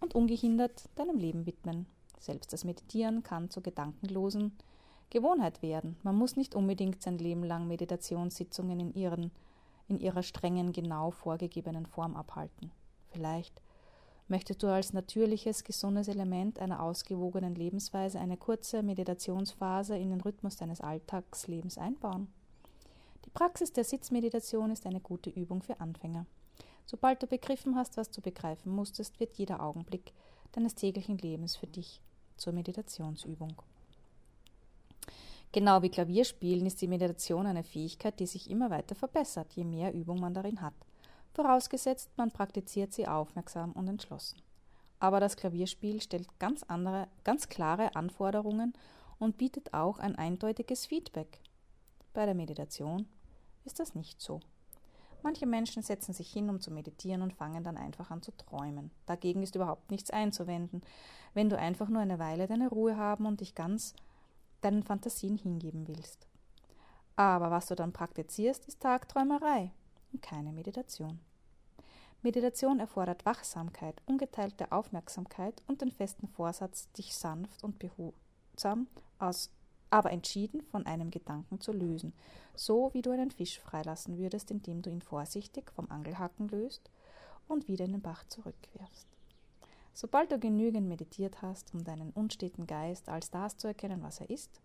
[0.00, 1.86] und ungehindert deinem Leben widmen.
[2.18, 4.52] Selbst das Meditieren kann zur gedankenlosen
[5.08, 5.96] Gewohnheit werden.
[6.02, 9.30] Man muss nicht unbedingt sein Leben lang Meditationssitzungen in, ihren,
[9.88, 12.70] in ihrer strengen, genau vorgegebenen Form abhalten.
[13.10, 13.60] Vielleicht
[14.28, 20.56] möchtest du als natürliches, gesundes Element einer ausgewogenen Lebensweise eine kurze Meditationsphase in den Rhythmus
[20.56, 22.28] deines Alltagslebens einbauen.
[23.24, 26.26] Die Praxis der Sitzmeditation ist eine gute Übung für Anfänger.
[26.86, 30.12] Sobald du begriffen hast, was du begreifen musstest, wird jeder Augenblick
[30.52, 32.00] deines täglichen Lebens für dich
[32.36, 33.54] zur Meditationsübung.
[35.52, 39.92] Genau wie Klavierspielen ist die Meditation eine Fähigkeit, die sich immer weiter verbessert, je mehr
[39.92, 40.74] Übung man darin hat
[41.32, 44.40] vorausgesetzt man praktiziert sie aufmerksam und entschlossen.
[44.98, 48.74] Aber das Klavierspiel stellt ganz andere, ganz klare Anforderungen
[49.18, 51.40] und bietet auch ein eindeutiges Feedback.
[52.12, 53.08] Bei der Meditation
[53.64, 54.40] ist das nicht so.
[55.22, 58.90] Manche Menschen setzen sich hin, um zu meditieren und fangen dann einfach an zu träumen.
[59.06, 60.82] Dagegen ist überhaupt nichts einzuwenden,
[61.34, 63.94] wenn du einfach nur eine Weile deine Ruhe haben und dich ganz
[64.62, 66.26] deinen Fantasien hingeben willst.
[67.16, 69.72] Aber was du dann praktizierst, ist Tagträumerei
[70.12, 71.20] und keine Meditation.
[72.22, 78.88] Meditation erfordert Wachsamkeit, ungeteilte Aufmerksamkeit und den festen Vorsatz, dich sanft und behutsam
[79.18, 79.50] aus,
[79.88, 82.12] aber entschieden von einem Gedanken zu lösen,
[82.54, 86.90] so wie du einen Fisch freilassen würdest, indem du ihn vorsichtig vom Angelhaken löst
[87.48, 89.06] und wieder in den Bach zurückwirfst.
[89.94, 94.30] Sobald du genügend meditiert hast, um deinen unsteten Geist als das zu erkennen, was er
[94.30, 94.60] ist,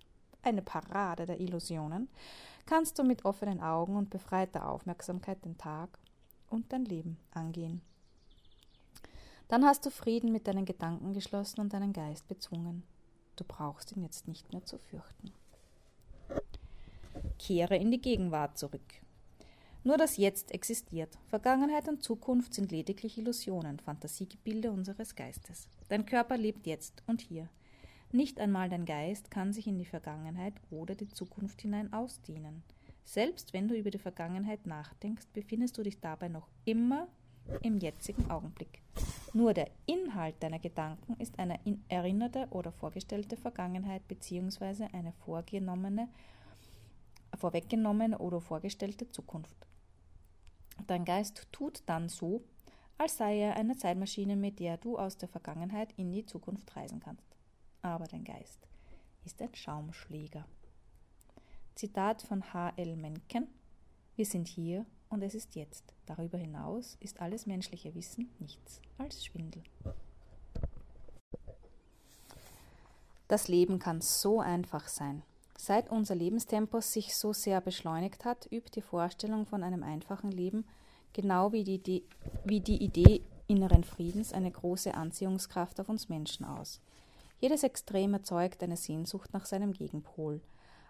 [0.45, 2.07] eine Parade der Illusionen,
[2.65, 5.89] kannst du mit offenen Augen und befreiter Aufmerksamkeit den Tag
[6.49, 7.81] und dein Leben angehen.
[9.47, 12.83] Dann hast du Frieden mit deinen Gedanken geschlossen und deinen Geist bezwungen.
[13.35, 15.33] Du brauchst ihn jetzt nicht mehr zu fürchten.
[17.37, 18.81] Kehre in die Gegenwart zurück.
[19.83, 21.15] Nur das Jetzt existiert.
[21.27, 25.67] Vergangenheit und Zukunft sind lediglich Illusionen, Fantasiegebilde unseres Geistes.
[25.89, 27.49] Dein Körper lebt jetzt und hier.
[28.11, 32.63] Nicht einmal dein Geist kann sich in die Vergangenheit oder die Zukunft hinein ausdehnen.
[33.03, 37.07] Selbst wenn du über die Vergangenheit nachdenkst, befindest du dich dabei noch immer
[37.61, 38.81] im jetzigen Augenblick.
[39.33, 44.85] Nur der Inhalt deiner Gedanken ist eine erinnerte oder vorgestellte Vergangenheit bzw.
[44.93, 46.07] eine vorgenommene,
[47.37, 49.67] vorweggenommene oder vorgestellte Zukunft.
[50.87, 52.43] Dein Geist tut dann so,
[52.97, 57.01] als sei er eine Zeitmaschine, mit der du aus der Vergangenheit in die Zukunft reisen
[57.01, 57.24] kannst
[57.85, 58.67] aber dein Geist
[59.25, 60.45] ist ein Schaumschläger.
[61.75, 62.73] Zitat von H.
[62.77, 62.95] L.
[62.95, 63.47] Mencken
[64.15, 65.93] Wir sind hier und es ist jetzt.
[66.07, 69.63] Darüber hinaus ist alles menschliche Wissen nichts als Schwindel.
[73.27, 75.21] Das Leben kann so einfach sein.
[75.57, 80.65] Seit unser Lebenstempo sich so sehr beschleunigt hat, übt die Vorstellung von einem einfachen Leben,
[81.13, 82.03] genau wie die, Idee,
[82.43, 86.81] wie die Idee inneren Friedens, eine große Anziehungskraft auf uns Menschen aus.
[87.39, 90.41] Jedes Extrem erzeugt eine Sehnsucht nach seinem Gegenpol.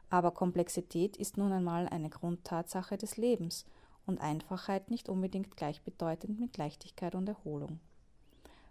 [0.10, 3.66] Aber Komplexität ist nun einmal eine Grundtatsache des Lebens
[4.06, 7.80] und Einfachheit nicht unbedingt gleichbedeutend mit Leichtigkeit und Erholung.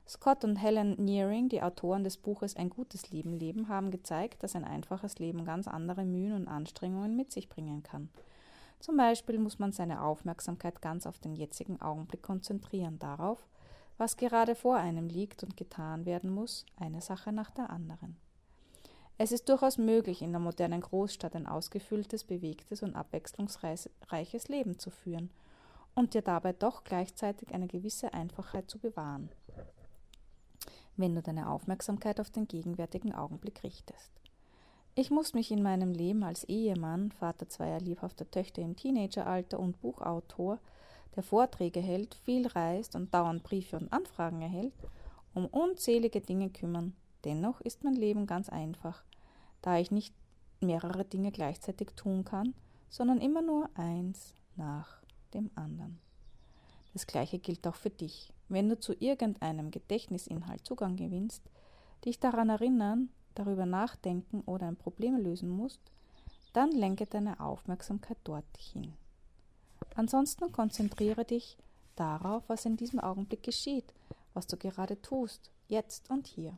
[0.07, 4.55] Scott und Helen Nearing, die Autoren des Buches Ein gutes Leben leben, haben gezeigt, dass
[4.55, 8.11] ein einfaches Leben ganz andere Mühen und Anstrengungen mit sich bringen kann.
[8.81, 13.47] Zum Beispiel muss man seine Aufmerksamkeit ganz auf den jetzigen Augenblick konzentrieren, darauf,
[13.99, 18.17] was gerade vor einem liegt und getan werden muss, eine Sache nach der anderen.
[19.17, 24.91] Es ist durchaus möglich, in der modernen Großstadt ein ausgefülltes, bewegtes und abwechslungsreiches Leben zu
[24.91, 25.31] führen
[25.95, 29.29] und dir dabei doch gleichzeitig eine gewisse Einfachheit zu bewahren,
[30.97, 34.11] wenn du deine Aufmerksamkeit auf den gegenwärtigen Augenblick richtest.
[34.97, 39.81] Ich muss mich in meinem Leben als Ehemann, Vater zweier lebhafter Töchter im Teenageralter und
[39.81, 40.59] Buchautor
[41.17, 44.75] der Vorträge hält, viel reist und dauernd Briefe und Anfragen erhält,
[45.35, 46.95] um unzählige Dinge kümmern.
[47.25, 49.05] Dennoch ist mein Leben ganz einfach,
[49.63, 50.15] da ich nicht
[50.61, 52.55] mehrere Dinge gleichzeitig tun kann,
[52.89, 55.03] sondern immer nur eins nach
[55.33, 55.99] dem anderen.
[56.93, 58.33] Das gleiche gilt auch für dich.
[58.49, 61.43] Wenn du zu irgendeinem Gedächtnisinhalt Zugang gewinnst,
[62.05, 65.81] dich daran erinnern, darüber nachdenken oder ein Problem lösen musst,
[66.53, 68.93] dann lenke deine Aufmerksamkeit dorthin.
[69.97, 71.57] Ansonsten konzentriere dich
[71.97, 73.95] darauf, was in diesem Augenblick geschieht,
[74.33, 76.57] was du gerade tust, jetzt und hier.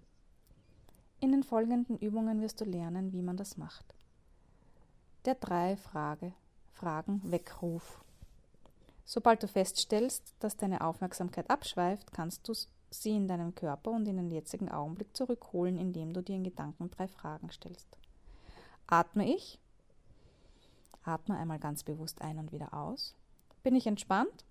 [1.21, 3.85] In den folgenden Übungen wirst du lernen, wie man das macht.
[5.25, 6.33] Der drei Frage,
[6.73, 8.05] Fragen Weckruf.
[9.05, 12.55] Sobald du feststellst, dass deine Aufmerksamkeit abschweift, kannst du
[12.91, 16.91] sie in deinem Körper und in den jetzigen Augenblick zurückholen, indem du dir in Gedanken
[16.91, 17.89] drei Fragen stellst.
[18.87, 19.59] Atme ich?
[21.03, 23.15] Atme einmal ganz bewusst ein und wieder aus.
[23.67, 24.45] Bin ich entspannt?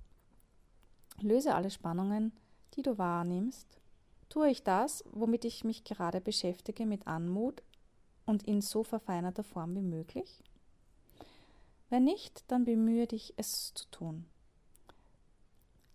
[1.22, 2.34] Löse alle Spannungen,
[2.74, 3.80] die du wahrnimmst.
[4.28, 7.63] Tue ich das, womit ich mich gerade beschäftige, mit Anmut
[8.26, 10.43] und in so verfeinerter Form wie möglich?
[11.89, 14.26] Wenn nicht, dann bemühe dich, es zu tun.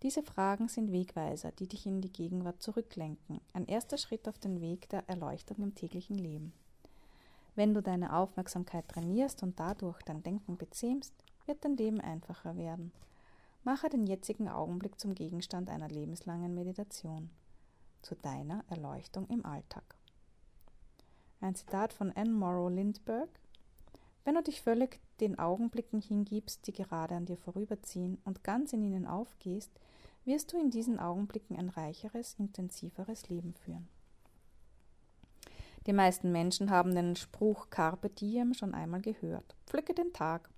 [0.03, 4.63] Diese Fragen sind Wegweiser, die dich in die Gegenwart zurücklenken, ein erster Schritt auf den
[4.63, 6.55] Weg der Erleuchtung im täglichen Leben.
[7.55, 11.13] Wenn du deine Aufmerksamkeit trainierst und dadurch dein Denken bezähmst,
[11.45, 12.93] wird dein Leben einfacher werden.
[13.63, 17.29] Mache den jetzigen Augenblick zum Gegenstand einer lebenslangen Meditation,
[18.01, 19.85] zu deiner Erleuchtung im Alltag.
[21.43, 23.29] Ein Zitat von Anne Morrow Lindbergh
[24.25, 28.83] Wenn du dich völlig den Augenblicken hingibst, die gerade an dir vorüberziehen und ganz in
[28.83, 29.71] ihnen aufgehst,
[30.25, 33.89] wirst du in diesen Augenblicken ein reicheres, intensiveres Leben führen.
[35.87, 39.55] Die meisten Menschen haben den Spruch Carpe diem schon einmal gehört.
[39.67, 40.49] Pflücke den Tag.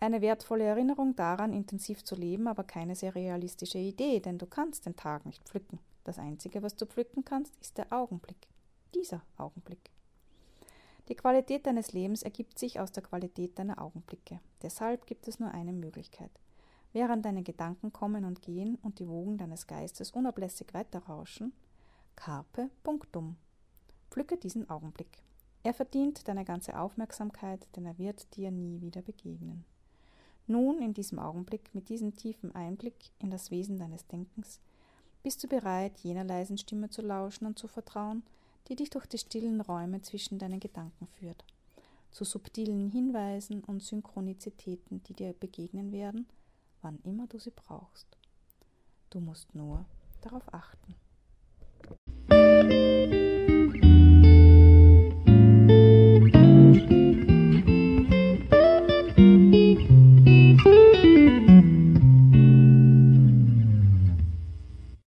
[0.00, 4.86] Eine wertvolle Erinnerung daran, intensiv zu leben, aber keine sehr realistische Idee, denn du kannst
[4.86, 5.80] den Tag nicht pflücken.
[6.04, 8.46] Das Einzige, was du pflücken kannst, ist der Augenblick.
[8.94, 9.90] Dieser Augenblick.
[11.08, 14.40] Die Qualität deines Lebens ergibt sich aus der Qualität deiner Augenblicke.
[14.62, 16.30] Deshalb gibt es nur eine Möglichkeit.
[16.92, 21.52] Während deine Gedanken kommen und gehen und die Wogen deines Geistes unablässig weiterrauschen,
[22.14, 23.36] carpe punctum.
[24.10, 25.22] Pflücke diesen Augenblick.
[25.62, 29.64] Er verdient deine ganze Aufmerksamkeit, denn er wird dir nie wieder begegnen.
[30.50, 34.60] Nun, in diesem Augenblick, mit diesem tiefen Einblick in das Wesen deines Denkens,
[35.22, 38.22] bist du bereit, jener leisen Stimme zu lauschen und zu vertrauen,
[38.68, 41.44] die dich durch die stillen Räume zwischen deinen Gedanken führt,
[42.10, 46.26] zu subtilen Hinweisen und Synchronizitäten, die dir begegnen werden,
[46.80, 48.06] wann immer du sie brauchst.
[49.10, 49.84] Du musst nur
[50.22, 50.94] darauf achten.